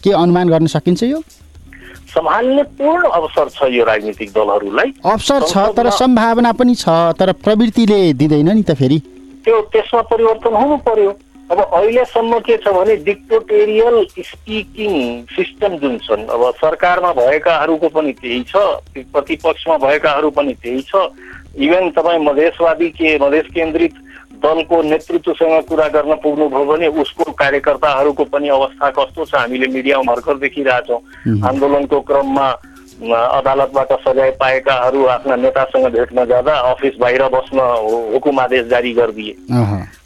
के 0.03 0.11
अनुमान 0.13 0.49
गर्न 0.49 0.67
सकिन्छ 0.67 1.03
यो? 1.03 1.19
सम्हाल्ने 2.13 2.63
पूर्ण 2.77 3.09
अवसर 3.09 3.49
छ 3.49 3.69
यो 3.73 3.83
राजनीतिक 3.85 4.29
दलहरूलाई। 4.31 4.93
अवसर 5.05 5.41
छ 5.43 5.67
तर 5.77 5.89
सम्भावना 5.97 6.51
पनि 6.53 6.75
छ 6.75 6.89
तर 7.19 7.31
प्रवृत्तिले 7.43 8.01
दिँदैन 8.13 8.49
नि 8.51 8.63
त 8.63 8.73
फेरि। 8.75 8.99
त्यो 9.45 9.61
त्यसमा 9.73 10.01
परिवर्तन 10.09 10.55
हुनु 10.55 10.77
पर्यो। 10.87 11.11
अब 11.51 11.59
अहिलेसम्म 11.59 12.39
के 12.39 12.55
छ 12.57 12.71
भने 12.73 12.95
डिक्टोटेरियल 13.05 13.95
स्पिकिङ 14.19 14.93
सिस्टम 15.31 15.75
जुन 15.77 15.97
छन् 16.05 16.27
अब 16.29 16.41
सरकारमा 16.57 17.11
भएकाहरूको 17.13 17.89
पनि 17.89 18.11
त्यही 18.21 18.41
छ 18.47 18.55
प्रतिपक्षमा 19.13 19.77
भएकाहरू 19.77 20.29
पनि 20.37 20.53
त्यही 20.63 20.81
छ। 20.81 21.09
इभन 21.59 21.89
तपाईँ 21.97 22.23
मधेसवादी 22.23 22.89
के 22.97 23.17
मधेस 23.19 23.47
केन्द्रित 23.53 23.93
दलको 24.43 24.81
नेतृत्वसँग 24.83 25.55
कुरा 25.69 25.87
गर्न 25.95 26.13
पुग्नुभयो 26.23 26.65
भने 26.65 26.87
उसको 27.01 27.31
कार्यकर्ताहरूको 27.31 28.23
पनि 28.27 28.49
अवस्था 28.49 28.89
कस्तो 28.97 29.25
छ 29.25 29.35
हामीले 29.35 29.67
मिडियामा 29.71 30.13
भर्खर 30.13 30.37
देखिरहेछौँ। 30.43 30.99
आन्दोलनको 31.47 31.99
क्रममा 32.03 32.47
अदालतबाट 33.03 33.91
सजाय 34.03 34.31
पाएकाहरू 34.39 35.05
आफ्ना 35.15 35.35
नेतासँग 35.35 35.87
भेट्न 35.95 36.25
जाँदा 36.25 36.53
अफिस 36.71 36.95
बाहिर 36.99 37.23
बस्न 37.33 37.59
हुकुम 38.13 38.39
आदेश 38.39 38.65
जारी 38.67 38.93
गरिदिए। 38.93 39.33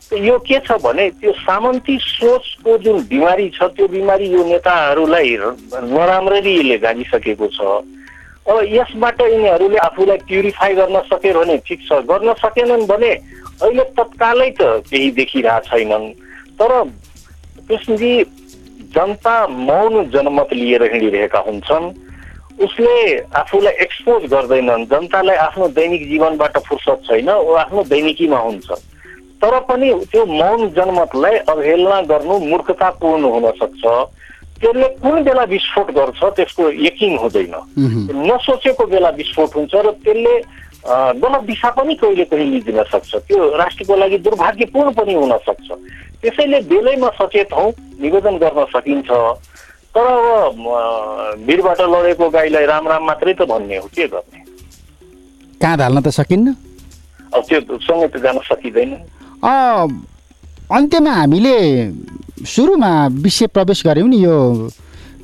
यो 0.07 0.37
के 0.39 0.59
छ 0.63 0.71
भने 0.79 1.09
त्यो 1.19 1.31
सामन्ती 1.35 1.97
सोचको 1.99 2.77
जुन 2.79 3.01
बिमारी 3.09 3.49
छ 3.49 3.63
त्यो 3.75 3.87
बिमारी 3.87 4.25
यो 4.33 4.43
नेताहरूलाई 4.43 5.35
नराम्ररी 5.37 6.53
यसले 6.55 6.77
गाँजिसकेको 6.77 7.47
छ। 7.47 7.59
अब 8.47 8.63
यसबाट 8.63 9.21
यिनीहरूले 9.21 9.77
आफूलाई 9.77 10.17
प्युरिफाई 10.23 10.73
गर्न 10.75 10.99
सके 11.11 11.33
भने 11.33 11.57
ठिक 11.67 11.79
छ 11.83 11.99
गर्न 12.07 12.33
सकेनन् 12.39 12.87
भने 12.87 13.11
अहिले 13.61 13.83
तत्कालै 13.97 14.49
त 14.59 14.61
केही 14.89 15.09
देखिरहेको 15.19 15.67
छैनन्। 15.69 16.05
तर 16.59 16.71
कृष्णजी 17.67 18.13
जनता 18.95 19.35
मौन 19.47 19.93
जनमत 20.09 20.49
लिएर 20.53 20.83
हिँडिरहेका 20.93 21.39
हुन्छन्। 21.47 21.85
उसले 22.65 22.93
आफूलाई 23.37 23.73
एक्सपोज 23.85 24.21
गर्दैनन्। 24.33 24.85
जनतालाई 24.91 25.35
आफ्नो 25.47 25.67
दैनिक 25.77 26.07
जीवनबाट 26.09 26.57
फुर्सद 26.67 26.99
छैन 27.07 27.29
ऊ 27.29 27.51
आफ्नो 27.63 27.83
दैनिकीमा 27.93 28.39
हुन्छ। 28.39 28.69
तर 29.41 29.59
पनि 29.69 29.93
त्यो 30.11 30.25
मौन 30.25 30.69
जनमतलाई 30.73 31.35
अवहेलना 31.45 32.01
गर्नु 32.09 32.37
मूर्खतापूर्ण 32.49 33.23
हुन 33.33 33.45
सक्छ। 33.61 33.83
त्यसले 34.57 34.87
कुन 34.97 35.23
बेला 35.23 35.43
विस्फोट 35.53 35.87
गर्छ 35.93 36.21
त्यसको 36.37 36.63
यकिन 36.85 37.17
हुँदैन। 37.17 37.53
नसोचेको 38.25 38.85
बेला 38.89 39.09
विस्फोट 39.21 39.49
हुन्छ 39.55 39.73
र 39.75 39.91
त्यसले 40.01 40.33
गलत 40.85 41.43
दिशा 41.47 41.69
पनि 41.77 41.93
कहिले 41.95 42.25
कहिले 42.25 42.45
लिइदिन 42.51 42.83
सक्छ। 42.91 43.15
त्यो 43.27 43.39
राष्ट्रको 43.57 43.95
लागि 43.95 44.17
दुर्भाग्यपूर्ण 44.25 44.91
पनि 44.93 45.13
हुन 45.13 45.33
सक्छ। 45.47 45.67
त्यसैले 46.21 46.59
बेलैमा 46.69 47.09
सचेत 47.17 47.53
हौ 47.53 47.65
निवेदन 48.01 48.35
गर्न 48.37 48.65
सकिन्छ। 48.73 49.09
तर 49.95 50.05
अब 50.47 50.57
भिरबाट 51.45 51.81
लडेको 51.81 52.29
गाईलाई 52.29 52.65
राम 52.65 52.87
राम 52.87 53.03
मात्रै 53.05 53.33
त 53.33 53.41
भन्ने 53.49 53.77
हो 53.77 53.87
के 53.95 54.07
गर्ने? 54.07 54.39
कहाँ 55.61 55.77
हाल्न 55.77 56.01
त 56.01 56.09
सकिन्न? 56.13 56.47
अब 57.33 57.41
त्यो 57.49 57.77
सँगै 57.81 58.07
त 58.07 58.17
जान 58.23 58.37
सकिँदैन। 58.45 58.91
अन्त्यमा 60.67 61.11
हामीले 61.11 61.57
सुरुमा 62.45 62.91
विषय 63.23 63.47
प्रवेश 63.49 63.79
गऱ्यौँ 63.87 64.07
नि 64.07 64.17
यो 64.23 64.35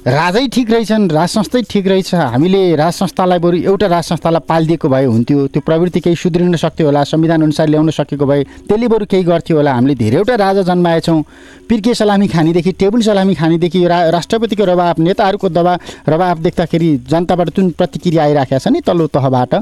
राजै 0.03 0.47
ठिक 0.51 0.71
रहेछन् 0.71 1.07
राज 1.11 1.29
संस्थै 1.29 1.61
ठिक 1.63 1.87
रहेछ। 1.87 2.13
हामीले 2.35 2.75
राज 2.75 2.93
संस्थालाई 2.93 3.39
बरु 3.39 3.57
एउटा 3.71 3.87
राज 3.87 4.03
संस्थालाई 4.03 4.43
पालिदिएको 4.43 4.87
भए 4.91 5.05
हुन्थ्यो। 5.05 5.47
त्यो 5.47 5.61
प्रवृत्ति 5.63 5.99
केही 6.03 6.15
सुध्रिन 6.19 6.55
सक्थ्यो 6.59 6.85
होला 6.87 7.03
संविधान 7.07 7.41
अनुसार 7.41 7.67
ल्याउन 7.71 7.89
सकेको 7.89 8.25
भए 8.27 8.43
त्यसले 8.67 8.87
बरु 8.91 9.05
केही 9.07 9.23
गर्थ्यो 9.23 9.57
होला। 9.57 9.73
हामीले 9.73 9.95
धेरैवटा 9.95 10.35
राजा 10.35 10.61
जन्माएछौँ 10.67 11.21
पिर्के 11.69 11.93
सलामी 11.95 12.27
खानेदेखि 12.27 12.71
टेबुल 12.83 13.01
सलामी 13.01 13.35
खानेदेखि 13.39 13.87
रा 13.87 14.09
राष्ट्रपतिको 14.11 14.63
रवाब 14.65 14.99
नेताहरूको 14.99 15.49
दबा 15.49 15.77
रवाब 16.09 16.37
देख्दाखेरि 16.43 16.89
जनताबाट 17.07 17.55
जुन 17.55 17.71
प्रतिक्रिया 17.71 18.23
आइराखेको 18.23 18.59
छ 18.59 18.75
नि 18.75 18.81
तल्लो 18.83 19.07
तहबाट 19.07 19.55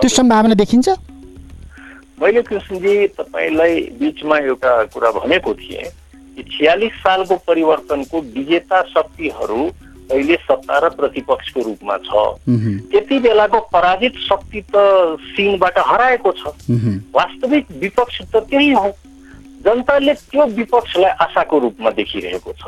त्यो 0.00 0.08
सम्भावना 0.08 0.54
देखिन्छ? 0.64 0.88
मैले 2.24 2.42
कृष्णजी 2.42 3.06
तपाईँलाई 3.20 3.80
बिचमा 4.00 4.36
एउटा 4.48 4.72
कुरा 4.96 5.10
भनेको 5.20 5.54
थिएँ। 5.54 6.07
छ्यालिस 6.42 6.92
सालको 6.92 7.36
परिवर्तनको 7.36 8.20
विजेता 8.20 8.82
शक्तिहरू 8.82 9.70
अहिले 10.12 10.36
सत्ता 10.36 10.78
र 10.78 10.88
प्रतिपक्षको 10.88 11.62
रूपमा 11.62 11.96
छ। 11.96 12.10
त्यति 12.92 13.18
बेलाको 13.18 13.60
पराजित 13.60 14.14
शक्ति 14.18 14.60
त 14.60 14.76
सिनबाट 15.20 15.78
हराएको 15.78 16.32
छ। 16.32 16.46
वास्तविक 17.14 17.66
विपक्ष 17.80 18.22
त 18.22 18.36
त्यही 18.36 18.72
हो। 18.72 18.92
जनताले 19.64 20.14
त्यो 20.30 20.44
विपक्षलाई 20.56 21.12
आशाको 21.24 21.58
रूपमा 21.58 21.90
देखिरहेको 21.90 22.52
छ। 22.52 22.62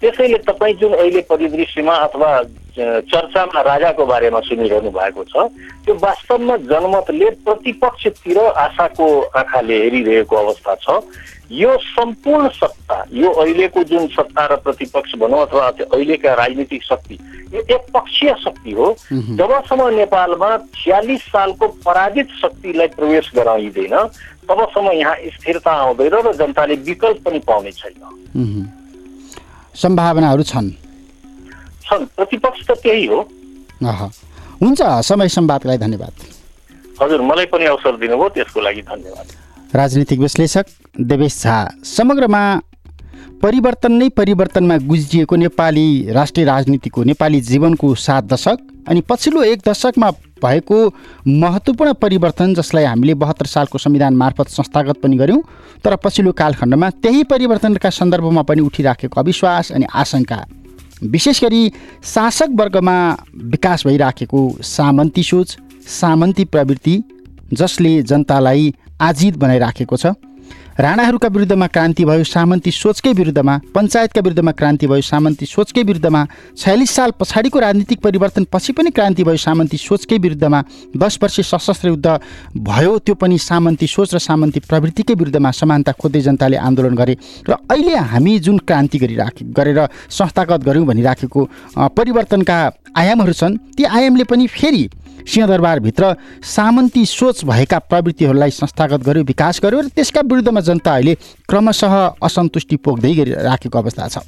त्यसैले 0.00 0.38
तपाईँ 0.46 0.74
जुन 0.80 0.92
अहिले 0.94 1.20
परिदृश्यमा 1.30 1.94
अथवा 2.06 2.30
चर्चामा 2.78 3.60
राजाको 3.62 4.04
बारेमा 4.06 4.40
सुनिरहनु 4.46 4.90
भएको 4.90 5.24
छ 5.24 5.50
त्यो 5.84 5.94
वास्तवमा 5.98 6.56
जनमतले 6.70 7.30
प्रतिपक्षतिर 7.42 8.38
आशाको 8.38 9.06
आँखाले 9.34 9.76
हेरिरहेको 9.82 10.36
अवस्था 10.36 10.74
छ। 10.82 11.02
यो 11.50 11.76
सम्पूर्ण 11.80 12.48
सत्ता 12.54 12.96
यो 13.10 13.30
अहिलेको 13.32 13.82
जुन 13.90 14.06
सत्ता 14.14 14.44
र 14.46 14.56
प्रतिपक्ष 14.62 15.14
भनौँ 15.18 15.40
अथवा 15.42 15.66
अहिलेका 15.80 16.34
राजनीतिक 16.34 16.82
शक्ति 16.84 17.18
यो 17.54 17.60
एकपक्षीय 17.74 18.34
शक्ति 18.44 18.72
हो। 18.72 18.86
जबसम्म 19.10 19.88
नेपालमा 19.96 20.56
छ्यालिस 20.76 21.22
सालको 21.32 21.66
पराजित 21.82 22.28
शक्तिलाई 22.42 22.88
प्रवेश 22.94 23.30
गराइँदैन 23.36 23.96
तबसम्म 24.48 24.92
यहाँ 24.92 25.14
स्थिरता 25.36 25.72
आउँदैन 25.72 26.14
र 26.26 26.32
जनताले 26.32 26.74
विकल्प 26.88 27.18
पनि 27.24 27.38
पाउने 27.48 27.72
छैन। 27.72 28.66
सम्भावनाहरू 29.74 30.42
छन्? 30.42 30.70
छन्। 31.84 32.04
प्रतिपक्ष 32.16 32.66
त 32.66 32.70
त्यही 32.82 33.06
हो। 33.06 33.20
हुन्छ 34.62 34.80
समय 35.04 35.28
संवादलाई 35.28 35.78
धन्यवाद। 35.78 36.12
हजुर 37.02 37.20
मलाई 37.22 37.46
पनि 37.46 37.64
अवसर 37.64 37.96
दिनुभयो 37.96 38.28
त्यसको 38.28 38.60
लागि 38.60 38.82
धन्यवाद। 38.82 39.26
राजनीतिक 39.74 40.18
विश्लेषक 40.20 40.66
देवेश 41.00 41.42
झा 41.42 41.56
समग्रमा 41.84 42.42
परिवर्तन 43.42 43.92
नै 43.92 44.08
परिवर्तनमा 44.08 44.76
गुज्रिएको 44.82 45.36
नेपाली 45.36 45.86
राष्ट्रिय 46.10 46.46
राजनीतिको 46.46 47.04
नेपाली 47.04 47.40
जीवनको 47.40 47.94
सात 47.94 48.24
दशक 48.24 48.58
अनि 48.88 49.00
पछिल्लो 49.00 49.42
एक 49.42 49.60
दशकमा 49.68 50.10
भएको 50.42 50.78
महत्त्वपूर्ण 51.26 51.92
परिवर्तन 51.92 52.54
जसलाई 52.54 52.84
हामीले 52.84 53.14
बहत्तर 53.14 53.46
सालको 53.46 53.78
संविधान 53.78 54.14
मार्फत 54.16 54.48
संस्थागत 54.48 55.00
पनि 55.02 55.16
गऱ्यौँ। 55.16 55.42
तर 55.84 55.96
पछिल्लो 55.96 56.32
कालखण्डमा 56.32 56.90
त्यही 57.02 57.22
परिवर्तनका 57.24 57.90
सन्दर्भमा 57.90 58.42
पनि 58.42 58.62
उठिराखेको 58.62 59.20
अविश्वास 59.20 59.72
अनि 59.72 59.86
आशंका 59.94 60.44
विशेष 61.02 61.42
गरी 61.44 61.68
शासक 62.04 62.48
वर्गमा 62.54 62.96
विकास 63.44 63.86
भइराखेको 63.86 64.40
सामन्ती 64.66 65.22
सोच 65.22 65.56
सामन्ती 65.90 66.44
प्रवृत्ति 66.44 67.02
जसले 67.52 68.02
जनतालाई 68.02 68.74
आजित 69.00 69.36
बनाइराखेको 69.36 69.96
छ। 69.96 70.06
राणाहरूका 70.78 71.28
विरुद्धमा 71.28 71.66
क्रान्ति 71.66 72.04
भयो 72.04 72.24
सामन्ती 72.24 72.70
सोचकै 72.70 73.12
विरुद्धमा 73.12 73.56
पञ्चायतका 73.74 74.20
विरुद्धमा 74.20 74.50
क्रान्ति 74.52 74.86
भयो 74.86 75.00
सामन्ती 75.02 75.46
सोचकै 75.46 75.82
विरुद्धमा 75.82 76.20
छयालिस 76.56 76.90
साल 76.90 77.10
पछाडिको 77.18 77.58
राजनीतिक 77.58 78.00
परिवर्तन 78.00 78.44
पछि 78.52 78.72
पनि 78.72 78.90
क्रान्ति 78.90 79.24
भयो 79.24 79.36
सामन्ती 79.38 79.76
सोचकै 79.76 80.18
विरुद्धमा 80.18 80.62
दस 80.96 81.18
वर्ष 81.22 81.40
सशस्त्र 81.42 81.88
युद्ध 81.88 82.18
भयो 82.62 82.98
त्यो 83.00 83.14
पनि 83.16 83.38
सामन्ती 83.40 83.86
सोच 83.88 84.14
र 84.14 84.18
सामन्ती 84.20 84.60
प्रवृत्तिकै 84.68 85.14
विरुद्धमा 85.16 85.50
समानता 85.52 85.92
खोज्दै 85.98 86.20
जनताले 86.20 86.56
आन्दोलन 86.60 86.94
गरे 86.94 87.16
र 87.42 87.58
अहिले 87.68 87.96
हामी 88.08 88.38
जुन 88.40 88.58
क्रान्ति 88.64 88.98
गरिराखे 88.98 89.50
गरेर 89.50 89.80
संस्थागत 90.12 90.62
गऱ्यौँ 90.62 90.86
भनिराखेको 90.86 91.44
परिवर्तनका 91.98 92.58
आयामहरू 92.96 93.32
छन् 93.34 93.58
ती 93.74 93.84
आयामले 93.90 94.24
पनि 94.26 94.46
फेरि 94.46 94.88
सिंहदरबारभित्र 95.28 96.14
सामन्ती 96.46 97.04
सोच 97.06 97.44
भएका 97.44 97.78
प्रवृत्तिहरूलाई 97.90 98.50
संस्थागत 98.50 99.04
गर्यो 99.06 99.24
विकास 99.24 99.60
गर्यो 99.62 99.80
र 99.80 99.88
त्यसका 99.96 100.20
विरुद्धमा 100.24 100.60
जनता 100.68 100.94
अहिले 100.94 101.14
क्रमशः 101.48 101.94
असन्तुष्टि 102.22 102.76
पोख्दै 102.84 103.12
राखेको 103.48 103.78
अवस्था 103.78 104.08
छ। 104.08 104.18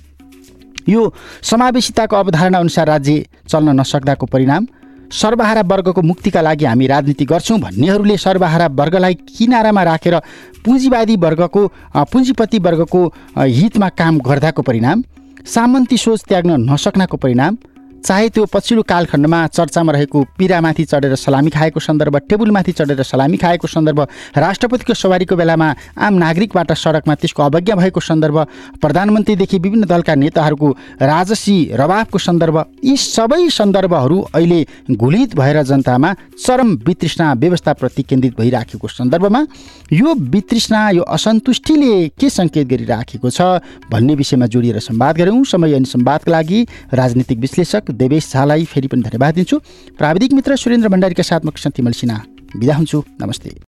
यो 0.88 1.00
समावेशिताको 1.42 2.16
अवधारणा 2.16 2.58
अनुसार 2.58 2.86
राज्य 2.86 3.24
चल्न 3.48 3.80
नसक्दाको 3.80 4.26
परिणाम 4.26 4.66
सर्वहारा 5.12 5.62
वर्गको 5.66 6.02
मुक्तिका 6.02 6.40
लागि 6.40 6.64
हामी 6.64 6.86
राजनीति 6.86 7.24
गर्छौँ 7.24 7.58
भन्नेहरूले 7.60 8.16
सर्वहारा 8.16 8.66
वर्गलाई 8.80 9.14
किनारामा 9.28 9.82
राखेर 9.82 10.16
पुँजीवादी 10.64 11.16
वर्गको 11.16 11.66
पुँजीपति 12.12 12.58
वर्गको 12.58 13.00
हितमा 13.38 13.88
काम 14.00 14.18
गर्दाको 14.28 14.62
परिणाम 14.62 15.02
सामन्ती 15.46 15.96
सोच 15.96 16.24
त्याग्न 16.28 16.60
नसक्नाको 16.70 17.16
परिणाम 17.16 17.56
चाहे 18.00 18.28
त्यो 18.30 18.44
पछिल्लो 18.46 18.82
कालखण्डमा 18.84 19.46
चर्चामा 19.48 19.92
रहेको 19.92 20.22
पिरामाथि 20.38 20.84
चढेर 20.84 21.14
सलामी 21.16 21.50
खाएको 21.50 21.80
सन्दर्भ 21.80 22.16
टेबुलमाथि 22.28 22.72
चढेर 22.72 23.02
सलामी 23.04 23.36
खाएको 23.36 23.68
सन्दर्भ 23.68 24.00
राष्ट्रपतिको 24.36 24.94
सवारीको 24.96 25.36
बेलामा 25.36 25.68
आम 25.98 26.14
नागरिकबाट 26.16 26.72
सडकमा 26.74 27.14
त्यसको 27.16 27.42
अवज्ञा 27.44 27.76
भएको 27.76 28.00
सन्दर्भ 28.02 28.38
प्रधानमन्त्रीदेखि 28.80 29.58
विभिन्न 29.58 29.86
दलका 29.86 30.14
नेताहरूको 30.16 30.70
राजसी 31.04 31.58
रवाबको 31.74 32.18
सन्दर्भ 32.20 32.58
यी 32.84 32.96
सबै 32.98 33.48
सन्दर्भहरू 33.50 34.20
अहिले 34.32 34.60
घुलित 34.92 35.36
भएर 35.36 35.62
जनतामा 35.64 36.14
चरम 36.38 36.74
वितृष्णा 36.86 37.32
व्यवस्थाप्रति 37.36 38.02
केन्द्रित 38.04 38.38
भइराखेको 38.38 38.88
सन्दर्भमा 38.90 39.44
यो 39.92 40.14
वितृष्णा 40.30 40.88
यो 40.92 41.02
असन्तुष्टिले 41.10 41.92
के 42.16 42.30
सङ्केत 42.30 42.66
गरिराखेको 42.68 43.30
छ 43.30 43.50
भन्ने 43.90 44.14
विषयमा 44.16 44.46
जोडिएर 44.48 44.78
संवाद 44.80 45.16
गऱ्यौँ 45.16 45.44
समय 45.46 45.74
अनि 45.74 45.84
संवादका 45.86 46.32
लागि 46.32 46.66
राजनीतिक 46.94 47.38
विश्लेषक 47.40 47.89
देवेश 47.92 48.32
झालाई 48.32 48.64
फेरि 48.64 48.88
पनि 48.88 49.02
धन्यवाद 49.02 49.34
दिन्छु। 49.34 49.58
प्राविधिक 49.98 50.32
मित्र 50.32 50.56
सुरेन्द्र 50.56 50.88
भण्डारीका 50.88 51.22
साथमा 51.22 51.50
कृष्ण 51.50 51.70
तिमल 51.70 51.92
सिन्हा 51.92 52.22
बिदा 52.56 52.74
हुन्छु। 52.74 53.04
नमस्ते। 53.20 53.50